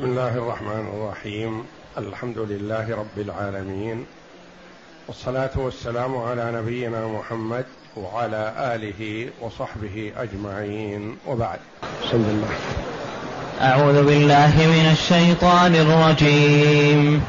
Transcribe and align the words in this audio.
بسم 0.00 0.08
الله 0.08 0.28
الرحمن 0.28 0.88
الرحيم. 0.94 1.64
الحمد 1.98 2.38
لله 2.38 2.86
رب 2.90 3.18
العالمين. 3.18 4.06
والصلاة 5.08 5.50
والسلام 5.56 6.16
على 6.16 6.52
نبينا 6.54 7.06
محمد 7.06 7.64
وعلى 7.96 8.52
آله 8.58 9.28
وصحبه 9.40 10.12
أجمعين. 10.16 11.16
وبعد. 11.26 11.58
بسم 12.04 12.16
الله. 12.16 12.48
أعوذ 13.62 14.04
بالله 14.04 14.52
من 14.56 14.88
الشيطان 14.92 15.74
الرجيم. 15.74 17.22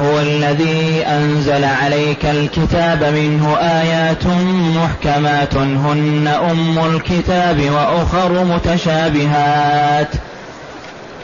هو 0.00 0.18
الذي 0.18 1.04
أنزل 1.06 1.64
عليك 1.64 2.26
الكتاب 2.26 3.04
منه 3.04 3.56
آيات 3.56 4.26
محكمات. 4.76 5.54
هن 5.56 6.26
أم 6.50 6.94
الكتاب 6.94 7.70
وأخر 7.70 8.44
متشابهات. 8.44 10.29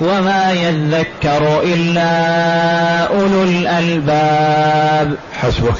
وما 0.00 0.52
يذكر 0.52 1.60
إلا 1.62 2.10
أولو 3.06 3.42
الألباب. 3.42 5.16
حسبك. 5.40 5.78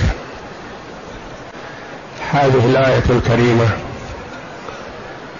هذه 2.32 2.66
الآية 2.70 3.04
الكريمة 3.10 3.68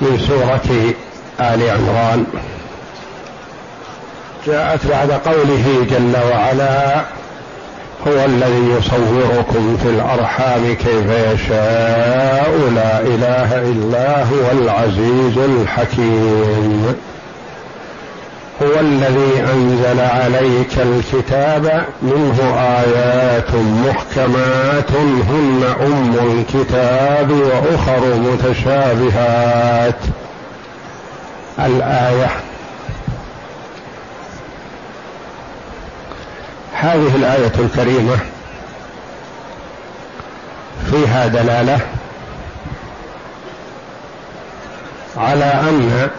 من 0.00 0.19
سورة 0.28 0.94
آل 1.41 1.70
عمران. 1.70 2.27
جاءت 4.46 4.86
بعد 4.86 5.11
قوله 5.11 5.86
جل 5.91 6.16
وعلا 6.33 7.05
هو 8.08 8.24
الذي 8.24 8.70
يصوركم 8.78 9.77
في 9.83 9.89
الأرحام 9.89 10.74
كيف 10.74 11.06
يشاء 11.06 12.70
لا 12.74 13.00
إله 13.00 13.58
إلا 13.58 14.22
هو 14.22 14.50
العزيز 14.52 15.39
الحكيم. 15.39 16.94
هو 18.62 18.81
الذي 18.81 19.41
أنزل 19.53 20.00
عليك 20.00 20.78
الكتاب 20.78 21.86
منه 22.03 22.55
آيات 22.58 23.55
محكمات 23.55 24.91
هن 25.28 25.75
أم 25.81 26.14
الكتاب 26.14 27.30
وأخر 27.30 28.14
متشابهات. 28.14 29.98
الآية. 31.58 32.30
هذه 36.73 37.17
الآية 37.17 37.53
الكريمة 37.58 38.17
فيها 40.91 41.27
دلالة 41.27 41.80
على 45.17 45.45
أن 45.45 46.11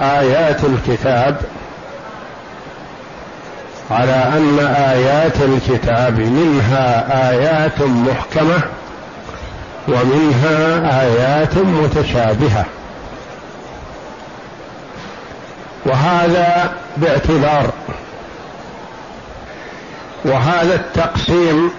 آيات 0.00 0.60
الكتاب 0.64 1.36
على 3.90 4.12
أن 4.12 4.58
آيات 4.76 5.34
الكتاب 5.40 6.18
منها 6.18 7.06
آيات 7.30 7.80
محكمة 7.80 8.60
ومنها 9.88 11.00
آيات 11.02 11.56
متشابهة. 11.56 12.64
وهذا 15.86 16.72
باعتبار 16.96 17.70
وهذا 20.24 20.74
التقسيم 20.74 21.70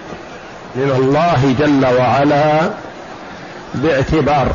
من 0.76 0.90
الله 0.96 1.54
جل 1.58 1.86
وعلا 1.98 2.70
باعتبار 3.74 4.52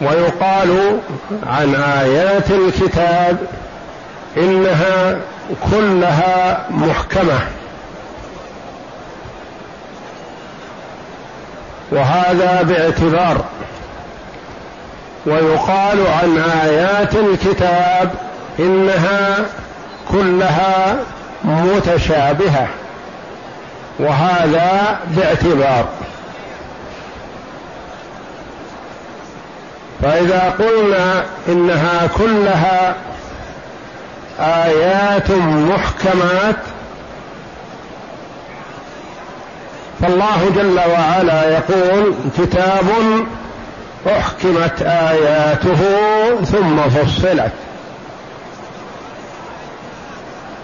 ويقال 0.00 0.98
عن 1.46 1.74
آيات 1.74 2.50
الكتاب 2.50 3.36
إنها 4.36 5.16
كلها 5.70 6.66
محكمة. 6.70 7.40
وهذا 11.92 12.62
باعتبار. 12.62 13.44
ويقال 15.26 16.06
عن 16.06 16.38
آيات 16.64 17.14
الكتاب 17.14 18.10
إنها 18.58 19.36
كلها 20.12 20.96
متشابهة. 21.44 22.68
وهذا 23.98 24.98
باعتبار. 25.06 25.84
فإذا 30.02 30.54
قلنا 30.58 31.24
إنها 31.48 32.06
كلها 32.18 32.94
آيات 34.40 35.30
محكمات 35.70 36.56
فالله 40.02 40.50
جل 40.56 40.80
وعلا 40.90 41.50
يقول 41.50 42.14
كتاب 42.38 42.86
أحكمت 44.06 44.82
آياته 44.82 45.80
ثم 46.44 46.80
فصلت. 46.88 47.52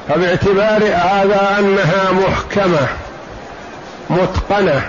فباعتبار 0.09 0.83
هذا 0.85 1.57
أنها 1.59 2.13
محكمة 2.13 2.89
متقنة 4.11 4.83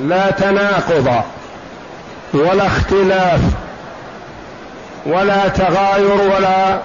لا 0.00 0.30
تناقض. 0.30 1.22
ولا 2.36 2.66
اختلاف 2.66 3.40
ولا 5.06 5.48
تغاير 5.48 6.20
ولا 6.36 6.80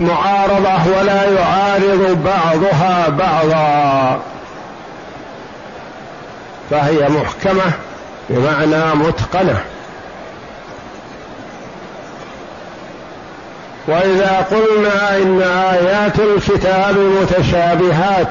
معارضة 0.00 0.98
ولا 0.98 1.24
يعارض 1.24 2.18
بعضها 2.24 3.08
بعضا. 3.08 4.20
فهي 6.70 7.08
محكمة 7.08 7.72
بمعنى 8.30 8.94
متقنة. 8.94 9.60
وإذا 13.88 14.46
قلنا 14.50 15.16
إن 15.16 15.42
آيات 15.42 16.18
الكتاب 16.18 16.96
متشابهات 16.98 18.28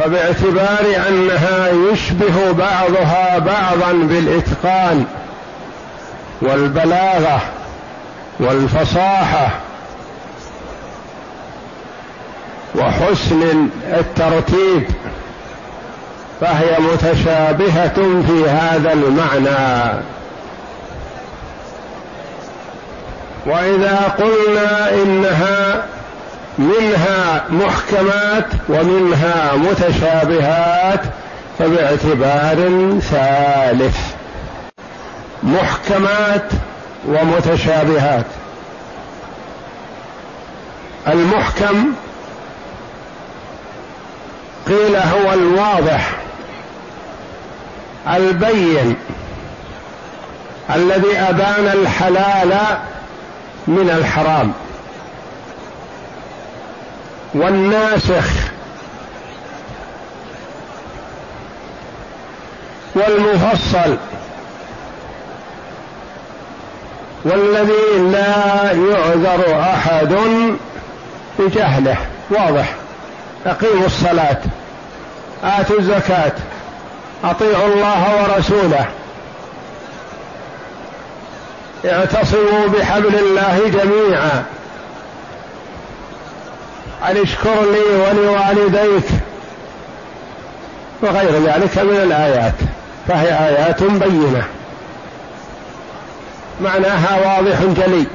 فباعتبار 0.00 1.08
أنها 1.08 1.68
يشبه 1.68 2.52
بعضها 2.52 3.38
بعضا 3.38 3.92
بالإتقان 3.92 5.04
والبلاغة 6.42 7.40
والفصاحة 8.38 9.50
وحسن 12.74 13.68
الترتيب 13.84 14.84
فهي 16.40 16.78
متشابهة 16.78 18.22
في 18.26 18.48
هذا 18.48 18.92
المعنى. 18.92 20.00
وإذا 23.46 24.14
قلنا 24.18 24.94
إنها 24.94 25.82
منها 26.60 27.44
محكمات 27.50 28.46
ومنها 28.68 29.52
متشابهات 29.56 31.00
فباعتبار 31.58 32.56
ثالث. 33.00 33.98
محكمات 35.42 36.44
ومتشابهات. 37.08 38.26
المحكم 41.08 41.92
قيل 44.66 44.96
هو 44.96 45.32
الواضح 45.32 46.10
البين 48.16 48.96
الذي 50.74 51.18
أبان 51.18 51.66
الحلال 51.82 52.58
من 53.66 53.90
الحرام. 53.90 54.52
والناسخ. 57.34 58.28
والمفصل. 62.94 63.96
والذي 67.24 67.98
لا 68.12 68.70
يعذر 68.72 69.60
أحد 69.60 70.16
بجهله. 71.38 71.96
واضح. 72.30 72.74
أقيموا 73.46 73.86
الصلاة. 73.86 74.40
آتوا 75.44 75.78
الزكاة. 75.78 76.32
أطيعوا 77.24 77.74
الله 77.74 78.22
ورسوله. 78.22 78.86
اعتصموا 81.84 82.68
بحبل 82.68 83.14
الله 83.14 83.68
جميعا. 83.68 84.44
أن 87.08 87.16
اشكر 87.16 87.54
لي 87.72 87.96
ولوالديك 87.96 89.08
وغير 91.02 91.32
ذلك 91.32 91.78
من 91.78 91.96
الآيات 92.02 92.54
فهي 93.08 93.48
آيات 93.48 93.82
بينة. 93.82 94.44
معناها 96.60 97.18
واضح 97.18 97.62
جلي. 97.62 98.06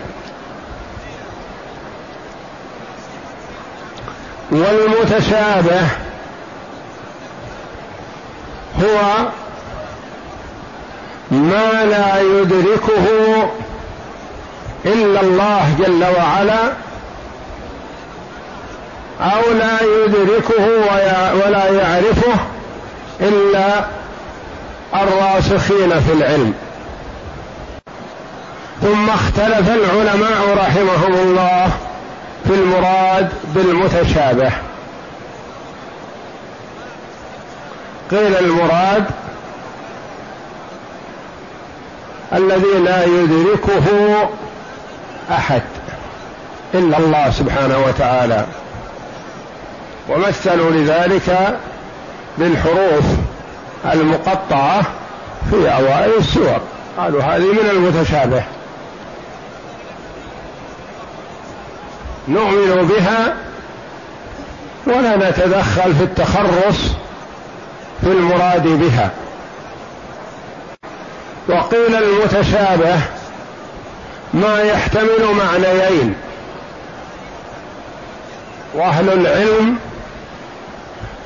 والمتشابه 4.51 5.81
هو 8.83 9.27
ما 11.31 11.85
لا 11.85 12.21
يدركه 12.21 13.05
إلا 14.85 15.21
الله 15.21 15.75
جل 15.79 16.05
وعلا 16.17 16.84
أو 19.21 19.53
لا 19.53 19.77
يدركه 19.81 20.67
ولا 21.45 21.71
يعرفه 21.71 22.35
إلا 23.21 23.85
الراسخين 24.93 25.99
في 25.99 26.13
العلم. 26.13 26.53
ثم 28.81 29.09
اختلف 29.09 29.69
العلماء 29.69 30.57
رحمهم 30.57 31.13
الله 31.13 31.71
في 32.47 32.53
المراد 32.53 33.29
بالمتشابه. 33.55 34.51
قيل 38.11 38.35
المراد 38.35 39.05
الذي 42.33 42.79
لا 42.83 43.03
يدركه 43.03 43.85
أحد 45.31 45.61
إلا 46.73 46.97
الله 46.97 47.31
سبحانه 47.31 47.77
وتعالى. 47.87 48.45
ومثلوا 50.09 50.71
لذلك 50.71 51.57
بالحروف 52.37 53.05
المقطعة 53.93 54.81
في 55.51 55.69
أوائل 55.69 56.13
السور. 56.17 56.59
قالوا 56.97 57.23
هذه 57.23 57.51
من 57.51 57.69
المتشابه. 57.71 58.43
نؤمن 62.27 62.87
بها 62.87 63.35
ولا 64.87 65.29
نتدخل 65.29 65.95
في 65.95 66.03
التخرص 66.03 66.77
في 68.01 68.07
المراد 68.07 68.67
بها. 68.67 69.11
وقيل 71.49 71.95
المتشابه 71.95 72.99
ما 74.33 74.59
يحتمل 74.61 75.33
معنيين. 75.37 76.15
وأهل 78.73 79.09
العلم 79.09 79.77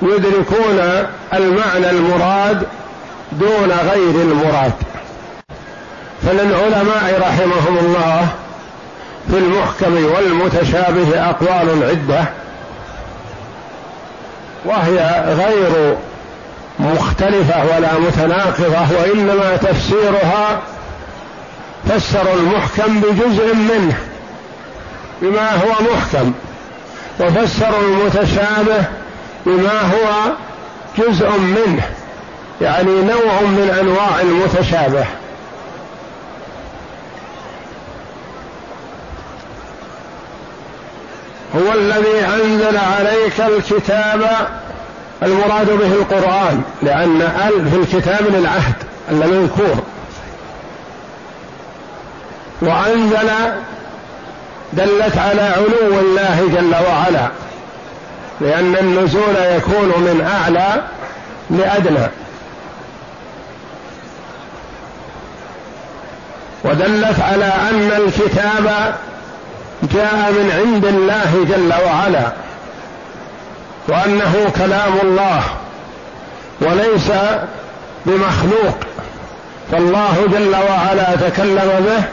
يدركون 0.01 0.79
المعنى 1.33 1.89
المراد 1.89 2.63
دون 3.31 3.71
غير 3.71 4.21
المراد. 4.21 4.71
فللعلماء 6.21 7.19
رحمهم 7.21 7.77
الله 7.77 8.27
في 9.31 9.37
المحكم 9.37 10.05
والمتشابه 10.15 11.29
أقوال 11.29 11.83
عدة 11.83 12.25
وهي 14.65 15.25
غير 15.27 15.97
مختلفة 16.79 17.63
ولا 17.65 17.99
متناقضة 17.99 18.97
وإنما 18.99 19.55
تفسيرها 19.55 20.61
فسروا 21.89 22.33
المحكم 22.33 23.01
بجزء 23.01 23.55
منه 23.55 23.97
بما 25.21 25.51
هو 25.51 25.69
محكم 25.93 26.31
وفسروا 27.19 27.79
المتشابه 27.81 28.83
بما 29.49 29.81
هو 29.81 30.31
جزء 30.97 31.29
منه 31.29 31.83
يعني 32.61 32.91
نوع 33.01 33.41
من 33.41 33.77
أنواع 33.79 34.21
المتشابه. 34.21 35.05
هو 41.55 41.73
الذي 41.73 42.25
أنزل 42.25 42.77
عليك 42.77 43.41
الكتاب 43.41 44.47
المراد 45.23 45.67
به 45.67 45.93
القرآن 45.93 46.61
لأن 46.81 47.21
ال 47.21 47.69
في 47.71 47.75
الكتاب 47.75 48.27
للعهد 48.29 48.75
المذكور 49.11 49.83
وأنزل 52.61 53.29
دلت 54.73 55.17
على 55.17 55.41
علو 55.41 55.99
الله 55.99 56.49
جل 56.53 56.75
وعلا. 56.87 57.29
لأن 58.41 58.75
النزول 58.75 59.35
يكون 59.57 59.87
من 59.87 60.27
أعلى 60.41 60.81
لأدنى. 61.49 62.07
ودلت 66.63 67.19
على 67.19 67.45
أن 67.45 67.91
الكتاب 67.97 68.95
جاء 69.93 70.31
من 70.31 70.51
عند 70.59 70.85
الله 70.85 71.45
جل 71.49 71.73
وعلا 71.85 72.33
وأنه 73.87 74.51
كلام 74.55 74.93
الله 75.03 75.43
وليس 76.61 77.11
بمخلوق. 78.05 78.77
فالله 79.71 80.27
جل 80.31 80.55
وعلا 80.55 81.15
تكلم 81.15 81.85
به 81.85 82.03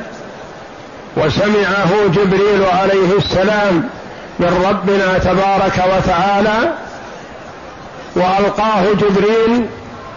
وسمعه 1.24 1.90
جبريل 2.08 2.64
عليه 2.72 3.18
السلام 3.18 3.88
من 4.38 4.66
ربنا 4.68 5.18
تبارك 5.18 5.84
وتعالى 5.96 6.72
وألقاه 8.16 8.82
جبريل 8.92 9.66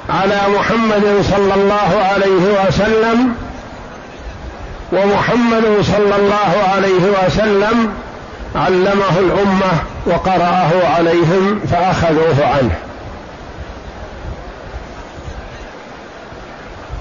على 0.09 0.39
محمد 0.57 1.23
صلى 1.35 1.53
الله 1.53 2.03
عليه 2.13 2.67
وسلم 2.67 3.35
ومحمد 4.91 5.81
صلى 5.81 6.15
الله 6.15 6.69
عليه 6.75 7.25
وسلم 7.25 7.93
علمه 8.55 9.19
الأمة 9.19 9.71
وقرأه 10.05 10.87
عليهم 10.95 11.59
فأخذوه 11.71 12.45
عنه. 12.45 12.75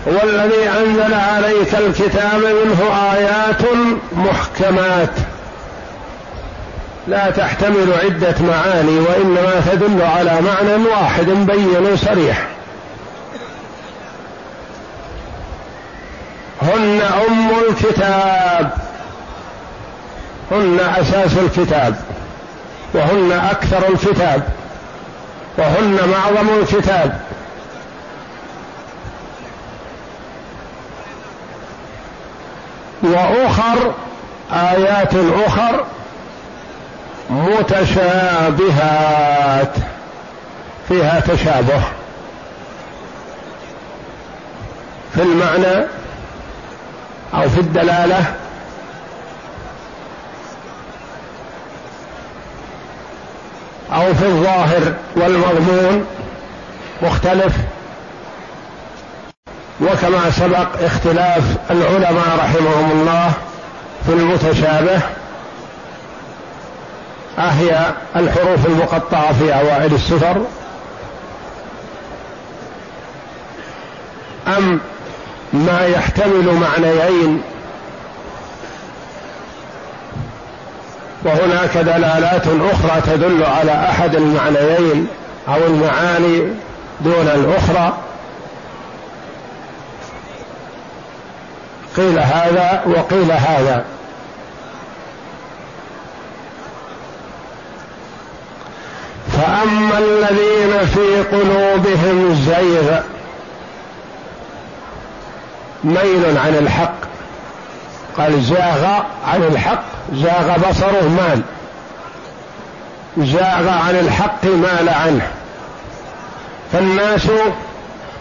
هو 0.08 0.28
الذي 0.28 0.68
أنزل 0.68 1.14
عليك 1.14 1.74
الكتاب 1.74 2.40
منه 2.40 2.80
آيات 3.12 3.62
محكمات. 4.12 5.10
لا 7.08 7.30
تحتمل 7.30 7.92
عدة 8.04 8.34
معاني 8.40 8.98
وإنما 8.98 9.62
تدل 9.72 10.02
على 10.02 10.40
معنى 10.40 10.84
واحد 10.84 11.26
بين 11.26 11.96
صريح. 11.96 12.46
هن 16.62 17.00
أم 17.28 17.50
الكتاب. 17.70 18.70
هن 20.50 20.80
أساس 21.00 21.32
الكتاب. 21.38 21.96
وهن 22.94 23.32
أكثر 23.50 23.88
الكتاب. 23.88 24.42
وهن 25.58 25.98
معظم 26.12 26.48
الكتاب. 26.60 27.20
وأخر 33.02 33.94
آيات 34.52 35.14
أخر 35.46 35.84
متشابهات. 37.30 38.68
فيها 40.88 41.20
تشابه. 41.20 41.82
في 45.14 45.22
المعنى 45.22 45.86
أو 47.34 47.48
في 47.48 47.60
الدلالة. 47.60 48.24
أو 53.92 54.14
في 54.14 54.24
الظاهر 54.24 54.94
والمضمون. 55.16 56.06
مختلف. 57.02 57.56
وكما 59.80 60.30
سبق 60.30 60.82
اختلاف 60.82 61.56
العلماء 61.70 62.38
رحمهم 62.38 62.90
الله 62.90 63.32
في 64.06 64.12
المتشابه. 64.12 65.17
أهي 67.38 67.94
الحروف 68.16 68.66
المقطعة 68.66 69.32
في 69.32 69.54
أوائل 69.54 69.94
السفر. 69.94 70.44
أم 74.46 74.80
ما 75.52 75.86
يحتمل 75.86 76.54
معنيين. 76.54 77.42
وهناك 81.24 81.76
دلالات 81.76 82.46
أخرى 82.46 83.00
تدل 83.06 83.44
على 83.44 83.72
أحد 83.72 84.14
المعنيين 84.14 85.06
أو 85.48 85.66
المعاني 85.66 86.40
دون 87.00 87.28
الأخرى. 87.34 87.96
قيل 91.96 92.18
هذا 92.18 92.82
وقيل 92.86 93.32
هذا. 93.32 93.84
فأما 99.38 99.98
الذين 99.98 100.86
في 100.86 101.22
قلوبهم 101.32 102.34
زيغ 102.46 103.00
ميل 105.84 106.38
عن 106.38 106.54
الحق. 106.54 106.94
قال 108.16 108.42
زاغ 108.42 108.84
عن 109.26 109.42
الحق 109.42 109.84
زاغ 110.14 110.58
بصره 110.58 111.08
مال. 111.08 111.40
زاغ 113.26 113.68
عن 113.68 113.98
الحق 113.98 114.44
مال 114.44 114.88
عنه. 114.88 115.26
فالناس 116.72 117.26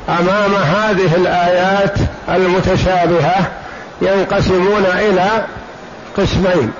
أمام 0.09 0.55
هذه 0.55 1.15
الآيات 1.15 1.95
المتشابهة 2.29 3.51
ينقسمون 4.01 4.85
إلى 4.85 5.45
قسمين. 6.17 6.71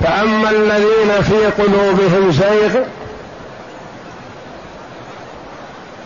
فأما 0.00 0.50
الذين 0.50 1.22
في 1.22 1.62
قلوبهم 1.62 2.32
زيغ 2.32 2.82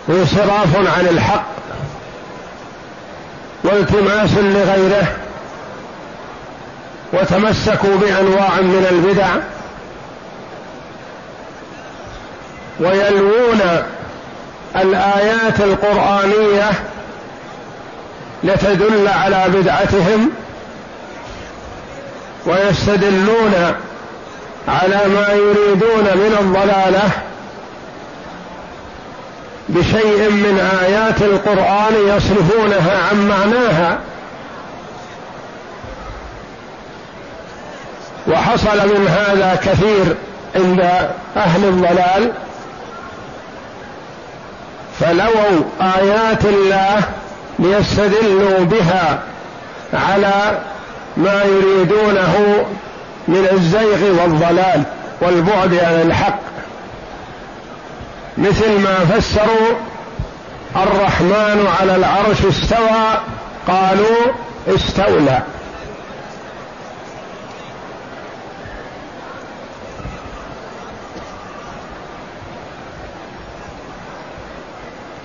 انصراف 0.08 0.76
عن 0.76 1.06
الحق 1.06 1.46
والتماس 3.64 4.30
لغيره 4.34 5.16
وتمسكوا 7.12 7.96
بأنواع 7.96 8.60
من 8.60 8.86
البدع 8.90 9.28
ويلوون 12.80 13.60
الآيات 14.76 15.60
القرآنية 15.60 16.70
لتدل 18.44 19.08
على 19.08 19.44
بدعتهم 19.48 20.30
ويستدلون 22.46 23.74
على 24.68 25.00
ما 25.08 25.28
يريدون 25.32 26.04
من 26.04 26.36
الضلالة 26.40 27.10
بشيء 29.68 30.30
من 30.30 30.70
آيات 30.82 31.22
القرآن 31.22 31.94
يصرفونها 32.16 33.08
عن 33.10 33.28
معناها. 33.28 33.98
وحصل 38.28 38.88
من 38.88 39.08
هذا 39.08 39.60
كثير 39.62 40.16
عند 40.56 40.80
أهل 41.36 41.64
الضلال. 41.64 42.32
فلووا 45.00 45.64
آيات 45.80 46.44
الله 46.44 47.02
ليستدلوا 47.58 48.58
بها 48.58 49.18
على 49.94 50.58
ما 51.16 51.42
يريدونه 51.44 52.64
من 53.28 53.48
الزيغ 53.52 54.22
والضلال 54.22 54.82
والبعد 55.20 55.74
عن 55.74 56.00
الحق. 56.06 56.38
مثل 58.38 58.80
ما 58.80 58.98
فسروا 58.98 59.76
الرحمن 60.76 61.66
على 61.80 61.96
العرش 61.96 62.44
استوى 62.44 63.20
قالوا 63.68 64.32
استولى. 64.68 65.42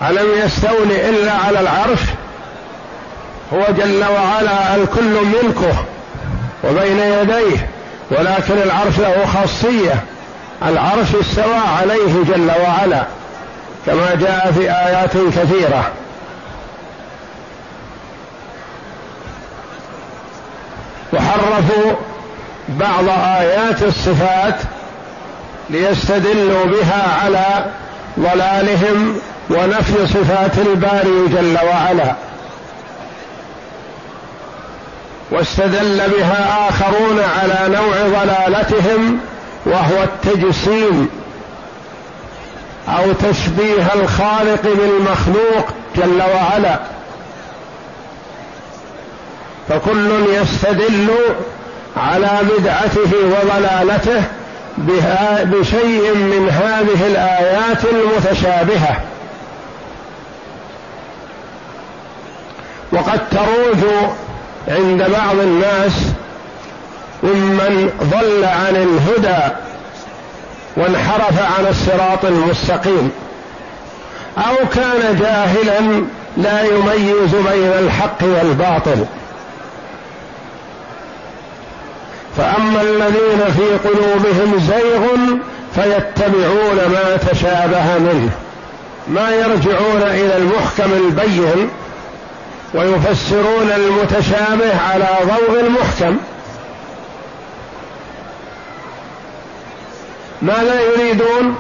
ألم 0.02 0.46
يستولي 0.46 1.10
إلا 1.10 1.32
على 1.32 1.60
العرش؟ 1.60 2.00
هو 3.54 3.66
جل 3.78 4.04
وعلا 4.04 4.76
الكل 4.76 5.26
ملكه 5.26 5.86
وبين 6.64 7.00
يديه 7.00 7.70
ولكن 8.12 8.54
العرش 8.66 9.00
له 9.00 9.26
خاصية. 9.34 10.04
العرش 10.66 11.16
استوى 11.22 11.58
عليه 11.82 12.24
جل 12.28 12.52
وعلا 12.62 13.04
كما 13.86 14.16
جاء 14.16 14.52
في 14.52 14.72
آيات 14.72 15.12
كثيرة. 15.12 15.92
وحرفوا 21.14 21.94
بعض 22.70 23.10
آيات 23.40 23.84
الصفات 23.84 24.56
ليستدلوا 25.70 26.66
بها 26.66 27.24
على 27.24 27.66
ضلالهم 28.20 29.20
ونفي 29.50 30.08
صفات 30.08 30.58
الباري 30.58 31.28
جل 31.28 31.58
وعلا. 31.68 32.16
واستدل 35.32 36.02
بها 36.18 36.70
آخرون 36.70 37.20
على 37.20 37.76
نوع 37.76 38.24
ضلالتهم 38.24 39.20
وهو 39.66 40.04
التجسيم 40.04 41.10
أو 42.88 43.14
تشبيه 43.14 43.94
الخالق 43.96 44.62
بالمخلوق 44.64 45.70
جل 45.96 46.22
وعلا. 46.22 46.80
فكل 49.70 50.12
يستدل 50.42 51.08
على 51.98 52.40
بدعته 52.58 53.12
وضلالته 53.24 54.24
بشيء 55.44 56.16
من 56.16 56.50
هذه 56.50 57.08
الآيات 57.08 57.86
المتشابهة. 57.86 59.02
وقد 62.92 63.20
تروج 63.30 64.10
عند 64.68 64.98
بعض 65.12 65.40
الناس 65.40 65.92
ممن 67.24 67.92
ضل 68.04 68.46
عن 68.46 68.76
الهدى 68.76 69.54
وانحرف 70.78 71.40
عن 71.58 71.68
الصراط 71.70 72.26
المستقيم 72.26 73.12
أو 74.38 74.56
كان 74.76 75.20
جاهلا 75.20 76.04
لا 76.38 76.62
يميز 76.62 77.36
بين 77.36 77.72
الحق 77.80 78.24
والباطل. 78.24 79.06
فأما 82.38 82.82
الذين 82.82 83.40
في 83.58 83.90
قلوبهم 83.90 84.60
زيغ 84.60 85.38
فيتبعون 85.76 86.76
ما 86.76 87.18
تشابه 87.32 87.98
منه 88.00 88.30
ما 89.08 89.30
يرجعون 89.30 90.02
إلى 90.02 90.38
المحكم 90.38 90.94
البين 90.94 91.70
ويفسرون 92.74 93.72
المتشابه 93.76 94.82
على 94.92 95.08
ضوء 95.24 95.60
المحكم. 95.60 96.18
ماذا 100.42 100.82
يريدون 100.82 101.56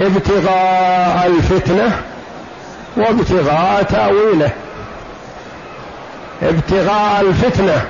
ابتغاء 0.00 1.26
الفتنة 1.26 2.02
وابتغاء 2.96 3.82
تأويله. 3.82 4.50
ابتغاء 6.42 7.20
الفتنة 7.20 7.86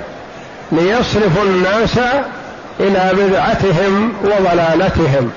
ليصرفوا 0.73 1.42
الناس 1.42 1.99
إلى 2.80 3.11
بدعتهم 3.12 4.12
وضلالتهم. 4.25 5.30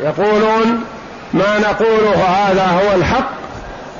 يقولون 0.00 0.84
ما 1.32 1.58
نقوله 1.58 2.24
هذا 2.24 2.66
هو 2.66 2.94
الحق 2.96 3.37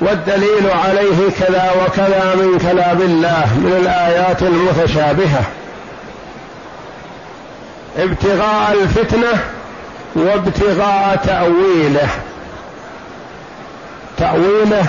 والدليل 0.01 0.71
عليه 0.85 1.29
كذا 1.39 1.71
وكذا 1.85 2.35
من 2.35 2.57
كلام 2.57 3.01
الله 3.01 3.53
من 3.57 3.77
الآيات 3.81 4.41
المتشابهة. 4.41 5.43
ابتغاء 7.97 8.73
الفتنة 8.83 9.43
وابتغاء 10.15 11.19
تأويله. 11.25 12.09
تأويله 14.17 14.85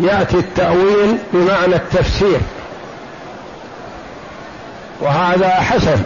يأتي 0.00 0.36
التأويل 0.36 1.18
بمعنى 1.32 1.74
التفسير. 1.74 2.40
وهذا 5.00 5.48
حسن. 5.48 6.02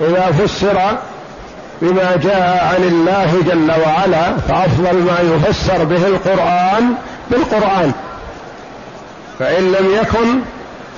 إذا 0.00 0.30
فسر 0.30 0.98
بما 1.82 2.16
جاء 2.22 2.74
عن 2.74 2.82
الله 2.82 3.42
جل 3.46 3.70
وعلا 3.70 4.36
فأفضل 4.48 4.96
ما 4.96 5.18
يفسر 5.20 5.84
به 5.84 6.06
القرآن 6.06 6.94
بالقرآن. 7.30 7.92
فإن 9.38 9.72
لم 9.72 9.94
يكن 10.02 10.38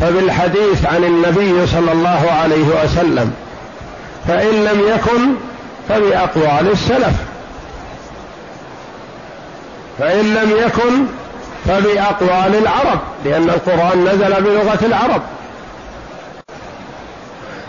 فبالحديث 0.00 0.86
عن 0.86 1.04
النبي 1.04 1.66
صلى 1.66 1.92
الله 1.92 2.26
عليه 2.42 2.84
وسلم. 2.84 3.32
فإن 4.28 4.64
لم 4.64 4.80
يكن 4.94 5.20
فبأقوال 5.88 6.72
السلف. 6.72 7.14
فإن 9.98 10.34
لم 10.34 10.50
يكن 10.66 11.06
فبأقوال 11.66 12.54
العرب 12.54 12.98
لأن 13.24 13.50
القرآن 13.50 14.04
نزل 14.04 14.42
بلغة 14.42 14.78
العرب. 14.86 15.22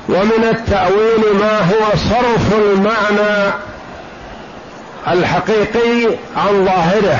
ومن 0.09 0.43
التأويل 0.43 1.35
ما 1.39 1.59
هو 1.59 1.89
صرف 1.95 2.53
المعنى 2.53 3.53
الحقيقي 5.07 6.15
عن 6.37 6.65
ظاهره. 6.65 7.19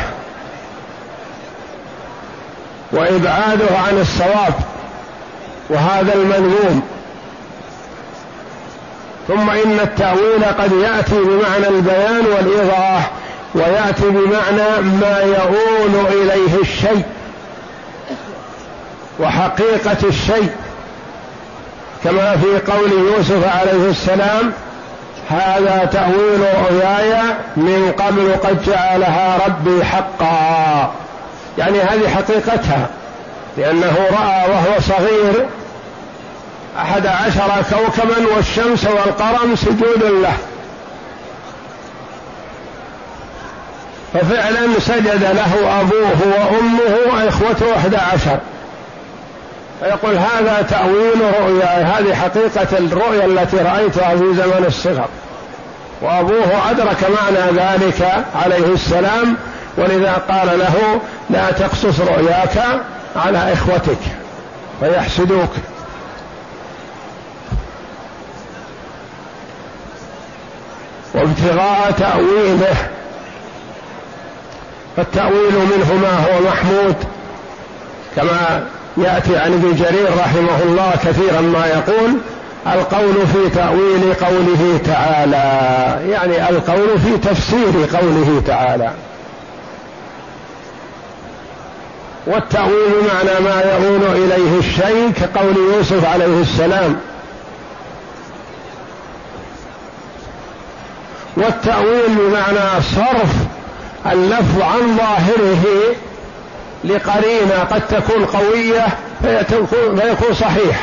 وإبعاده 2.91 3.77
عن 3.88 3.98
الصواب 4.01 4.53
وهذا 5.70 6.13
المذموم. 6.13 6.82
ثم 9.27 9.50
إن 9.50 9.79
التأويل 9.79 10.44
قد 10.60 10.72
يأتي 10.72 11.20
بمعنى 11.20 11.67
البيان 11.67 12.25
والإيضاح 12.25 13.12
ويأتي 13.56 14.10
بمعنى 14.10 14.82
ما 14.82 15.20
يؤول 15.20 16.06
إليه 16.06 16.62
الشيء 16.62 17.03
وحقيقة 19.20 19.98
الشيء. 20.03 20.50
كما 22.03 22.37
في 22.37 22.71
قول 22.71 22.91
يوسف 22.91 23.57
عليه 23.57 23.89
السلام 23.89 24.51
هذا 25.29 25.89
تأويل 25.93 26.39
رؤياي 26.39 27.21
من 27.57 27.91
قبل 27.99 28.35
قد 28.43 28.63
جعلها 28.65 29.37
ربي 29.47 29.85
حقا. 29.85 30.91
يعني 31.57 31.81
هذه 31.81 32.09
حقيقتها 32.15 32.87
لأنه 33.57 33.95
رأى 34.11 34.49
وهو 34.49 34.79
صغير 34.79 35.45
أحد 36.79 37.07
عشر 37.07 37.63
كوكبا 37.69 38.35
والشمس 38.35 38.85
والقرم 38.85 39.55
سجود 39.55 40.03
له. 40.03 40.37
ففعلا 44.13 44.79
سجد 44.79 45.23
له 45.23 45.81
أبوه 45.81 46.17
وأمه 46.25 46.97
وإخوته 47.13 47.75
أحد 47.77 47.95
عشر. 47.95 48.37
فيقول 49.79 50.17
هذا 50.17 50.62
تأويل 50.69 51.22
رؤيا 51.41 51.65
هذه 51.65 52.15
حقيقة 52.15 52.77
الرؤيا 52.77 53.25
التي 53.25 53.57
رأيتها 53.57 54.10
في 54.10 54.34
زمن 54.34 54.65
الصغر. 54.67 55.07
وأبوه 56.01 56.72
أدرك 56.72 56.98
معنى 57.03 57.57
ذلك 57.57 58.25
عليه 58.36 58.74
السلام 58.74 59.38
ولذا 59.77 60.22
قال 60.29 60.60
له 60.60 61.01
لا 61.29 61.51
تقصص 61.51 62.00
رؤياك 62.00 62.81
على 63.15 63.53
إخوتك 63.53 64.00
فيحسدوك. 64.79 65.50
وابتغاء 71.15 71.91
تأويله 71.91 72.75
فالتأويل 74.98 75.53
منه 75.53 75.93
ما 75.93 76.17
هو 76.17 76.41
محمود 76.50 76.96
كما 78.15 78.65
يأتي 78.97 79.37
عن 79.37 79.53
ابن 79.53 79.75
جرير 79.75 80.09
رحمه 80.19 80.63
الله 80.63 80.91
كثيرا 81.05 81.41
ما 81.41 81.65
يقول 81.65 82.17
القول 82.67 83.27
في 83.27 83.49
تأويل 83.49 84.13
قوله 84.13 84.79
تعالى. 84.85 86.11
يعني 86.11 86.49
القول 86.49 86.99
في 86.99 87.17
تفسير 87.17 87.97
قوله 87.97 88.41
تعالى. 88.47 88.91
والتأويل 92.27 92.91
معنى 93.13 93.39
ما 93.39 93.61
يؤول 93.61 94.15
إليه 94.15 94.59
الشيء 94.59 95.11
كقول 95.11 95.55
يوسف 95.73 96.05
عليه 96.05 96.41
السلام. 96.41 96.95
والتأويل 101.37 102.15
بمعنى 102.15 102.81
صرف 102.95 103.33
اللفظ 104.11 104.61
عن 104.61 104.97
ظاهره 104.97 105.63
لقرينة 106.84 107.60
قد 107.72 107.88
تكون 107.88 108.25
قوية 108.25 108.88
فيكون 109.22 110.34
صحيح. 110.34 110.79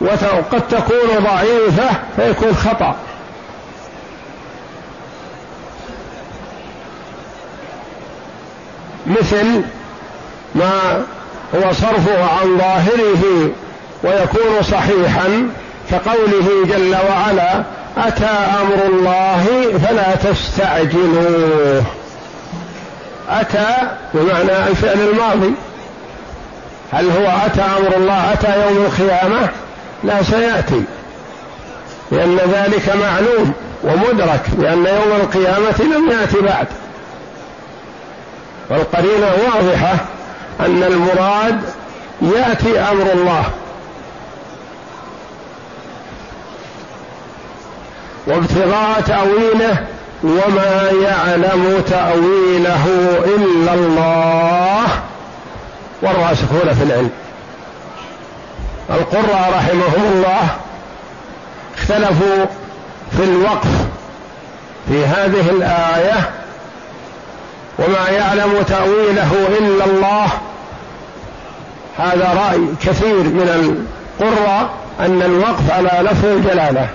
وقد 0.00 0.68
تكون 0.70 1.24
ضعيفة 1.24 1.90
فيكون 2.16 2.54
خطأ. 2.54 2.96
مثل 9.06 9.62
ما 10.54 11.02
هو 11.54 11.72
صرفه 11.72 12.24
عن 12.24 12.58
ظاهره 12.58 13.50
ويكون 14.02 14.62
صحيحا 14.62 15.48
كقوله 15.90 16.66
جل 16.66 16.96
وعلا 17.10 17.64
أتى 17.96 18.24
أمر 18.60 18.86
الله 18.86 19.44
فلا 19.78 20.14
تستعجلوه. 20.14 21.84
أتى 23.28 23.76
بمعنى 24.14 24.66
الفعل 24.68 25.00
الماضي. 25.00 25.54
هل 26.92 27.10
هو 27.10 27.46
أتى 27.46 27.62
أمر 27.62 27.96
الله 27.96 28.32
أتى 28.32 28.62
يوم 28.62 28.84
القيامة؟ 28.84 29.48
لا 30.04 30.22
سيأتي. 30.22 30.82
لأن 32.10 32.36
ذلك 32.36 32.96
معلوم 32.96 33.52
ومدرك 33.84 34.42
لأن 34.58 34.86
يوم 34.86 35.20
القيامة 35.20 35.96
لم 35.96 36.10
يأتي 36.10 36.40
بعد. 36.40 36.66
والقرينة 38.70 39.26
واضحة 39.26 39.94
أن 40.60 40.82
المراد 40.82 41.60
يأتي 42.22 42.80
أمر 42.80 43.12
الله. 43.12 43.44
وابتغاء 48.26 49.00
تأويله 49.00 49.86
وما 50.24 50.90
يعلم 51.02 51.82
تاويله 51.90 52.86
الا 53.24 53.74
الله 53.74 54.86
والراسخون 56.02 56.74
في 56.74 56.82
العلم. 56.82 57.10
القراء 58.90 59.52
رحمهم 59.56 60.12
الله 60.12 60.48
اختلفوا 61.78 62.44
في 63.16 63.24
الوقف 63.24 63.68
في 64.88 65.04
هذه 65.06 65.50
الآية. 65.50 66.30
وما 67.78 68.08
يعلم 68.08 68.62
تاويله 68.68 69.32
الا 69.58 69.84
الله. 69.84 70.26
هذا 71.98 72.48
رأي 72.48 72.60
كثير 72.82 73.22
من 73.22 73.48
القراء 74.20 74.70
أن 75.00 75.22
الوقف 75.22 75.70
على 75.70 76.08
لفظ 76.10 76.26
الجلالة. 76.26 76.88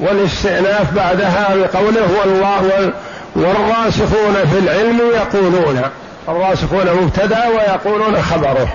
والاستئناف 0.00 0.92
بعدها 0.94 1.54
بقوله 1.54 2.08
والله 2.20 2.92
والراسخون 3.36 4.34
في 4.52 4.58
العلم 4.58 5.00
يقولون. 5.14 5.82
الراسخون 6.28 6.86
مبتدا 7.02 7.46
ويقولون 7.48 8.22
خبره. 8.22 8.68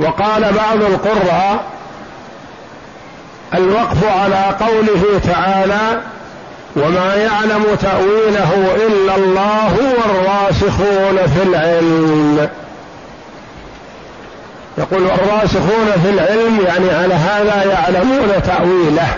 وقال 0.00 0.52
بعض 0.52 0.82
القراء 0.82 1.64
الوقف 3.54 4.04
على 4.04 4.56
قوله 4.60 5.20
تعالى 5.24 6.00
وما 6.76 7.14
يعلم 7.14 7.64
تأويله 7.82 8.74
إلا 8.86 9.16
الله 9.16 9.76
والراسخون 9.98 11.26
في 11.26 11.42
العلم. 11.42 12.48
يقول 14.78 15.02
والراسخون 15.02 15.92
في 16.02 16.10
العلم 16.10 16.60
يعني 16.66 16.90
على 16.90 17.14
هذا 17.14 17.64
يعلمون 17.72 18.42
تأويله. 18.46 19.16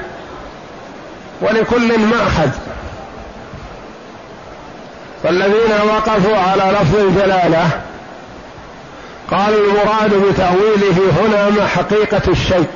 ولكل 1.40 1.98
مأخذ. 1.98 2.50
فالذين 5.22 5.72
وقفوا 5.88 6.36
على 6.36 6.62
لفظ 6.80 6.96
الجلالة 6.96 7.70
قالوا 9.30 9.66
المراد 9.66 10.14
بتأويله 10.14 10.96
هنا 11.20 11.50
ما 11.50 11.66
حقيقة 11.66 12.22
الشيء. 12.28 12.66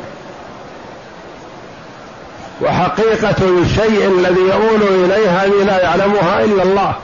وحقيقة 2.62 3.36
الشيء 3.40 4.18
الذي 4.18 4.40
يؤول 4.40 5.04
إليه 5.04 5.42
هذه 5.42 5.64
لا 5.66 5.82
يعلمها 5.82 6.44
إلا 6.44 6.62
الله. 6.62 6.94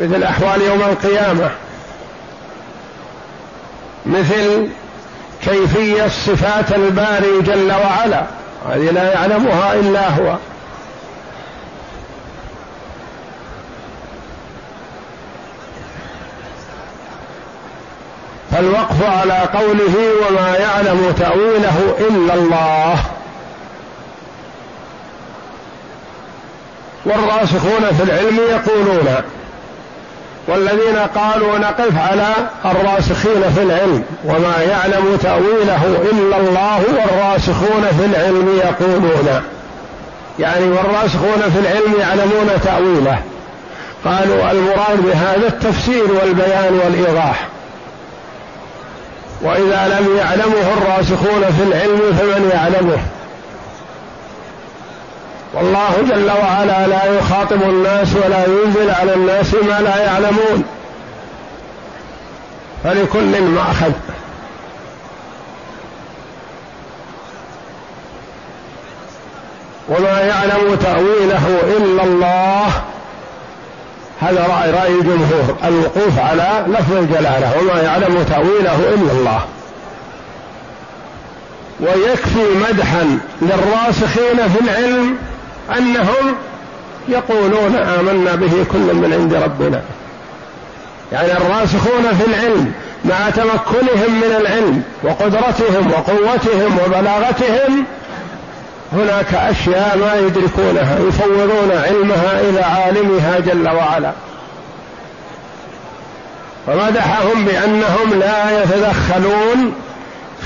مثل 0.00 0.22
أحوال 0.22 0.62
يوم 0.62 0.80
القيامة. 0.80 1.50
مثل 4.06 4.68
كيفية 5.42 6.08
صفات 6.08 6.72
الباري 6.72 7.42
جل 7.42 7.72
وعلا. 7.72 8.22
هذه 8.68 8.90
لا 8.90 9.12
يعلمها 9.12 9.74
إلا 9.74 10.08
هو. 10.08 10.36
فالوقف 18.50 19.02
على 19.02 19.38
قوله 19.38 19.94
وما 20.28 20.56
يعلم 20.56 21.14
تأويله 21.18 21.94
إلا 21.98 22.34
الله. 22.34 23.04
والراسخون 27.04 27.90
في 27.98 28.02
العلم 28.02 28.40
يقولون 28.50 29.16
والذين 30.48 30.96
قالوا 31.14 31.58
نقف 31.58 31.98
على 31.98 32.28
الراسخين 32.64 33.42
في 33.54 33.62
العلم 33.62 34.04
وما 34.24 34.54
يعلم 34.70 35.18
تأويله 35.22 35.82
إلا 36.12 36.36
الله 36.36 36.82
والراسخون 36.88 37.84
في 37.98 38.04
العلم 38.06 38.60
يقولون. 38.64 39.42
يعني 40.38 40.64
والراسخون 40.64 41.42
في 41.54 41.58
العلم 41.58 42.00
يعلمون 42.00 42.48
تأويله. 42.64 43.18
قالوا 44.04 44.50
المراد 44.50 45.02
بهذا 45.02 45.46
التفسير 45.48 46.04
والبيان 46.22 46.80
والإيضاح. 46.84 47.48
وإذا 49.42 49.98
لم 49.98 50.16
يعلمه 50.16 50.72
الراسخون 50.78 51.44
في 51.58 51.62
العلم 51.62 52.00
فمن 52.18 52.50
يعلمه؟ 52.54 52.98
والله 55.54 55.90
جل 56.08 56.30
وعلا 56.30 56.86
لا 56.86 57.04
يخاطب 57.04 57.62
الناس 57.62 58.08
ولا 58.24 58.44
ينزل 58.46 58.90
على 58.90 59.14
الناس 59.14 59.54
ما 59.54 59.80
لا 59.80 60.04
يعلمون. 60.04 60.64
فلكل 62.84 63.42
مأخذ. 63.42 63.92
وما 69.88 70.20
يعلم 70.20 70.76
تأويله 70.76 71.60
إلا 71.76 72.04
الله. 72.04 72.66
هذا 74.20 74.46
رأي 74.46 74.70
رأي 74.70 74.92
الجمهور 74.92 75.56
الوقوف 75.64 76.18
على 76.18 76.64
لفظ 76.66 76.96
الجلالة. 76.96 77.58
وما 77.60 77.82
يعلم 77.82 78.22
تأويله 78.22 78.76
إلا 78.76 79.12
الله. 79.12 79.40
ويكفي 81.80 82.44
مدحا 82.68 83.18
للراسخين 83.42 84.48
في 84.48 84.60
العلم 84.60 85.18
أنهم 85.78 86.34
يقولون 87.08 87.76
آمنا 87.76 88.34
به 88.34 88.66
كل 88.72 88.94
من 88.94 89.12
عند 89.12 89.34
ربنا. 89.34 89.82
يعني 91.12 91.32
الراسخون 91.32 92.02
في 92.18 92.26
العلم 92.26 92.72
مع 93.04 93.30
تمكنهم 93.30 94.20
من 94.20 94.36
العلم 94.40 94.82
وقدرتهم 95.02 95.90
وقوتهم 95.90 96.78
وبلاغتهم 96.86 97.84
هناك 98.92 99.34
أشياء 99.34 99.98
ما 99.98 100.14
يدركونها 100.14 100.98
يفوضون 101.08 101.70
علمها 101.72 102.40
إلى 102.40 102.60
عالمها 102.60 103.38
جل 103.38 103.68
وعلا. 103.68 104.12
فمدحهم 106.66 107.44
بأنهم 107.44 108.20
لا 108.20 108.62
يتدخلون 108.62 109.74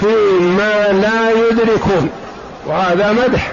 فيما 0.00 0.88
لا 0.92 1.30
يدركون 1.30 2.10
وهذا 2.66 3.12
مدح. 3.12 3.52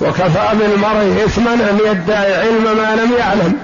وكفى 0.00 0.48
بالمرء 0.52 1.24
إثما 1.26 1.54
أن 1.54 1.78
يدعي 1.86 2.34
علم 2.34 2.64
ما 2.64 2.96
لم 3.02 3.12
يعلم. 3.18 3.58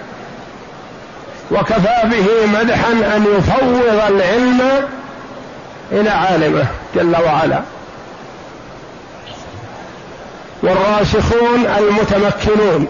وكفى 1.51 2.03
به 2.05 2.47
مدحا 2.61 2.93
أن 2.93 3.27
يفوض 3.39 4.01
العلم 4.09 4.61
إلى 5.93 6.11
عالمه 6.11 6.67
جل 6.95 7.17
وعلا. 7.25 7.61
والراسخون 10.63 11.67
المتمكنون. 11.79 12.87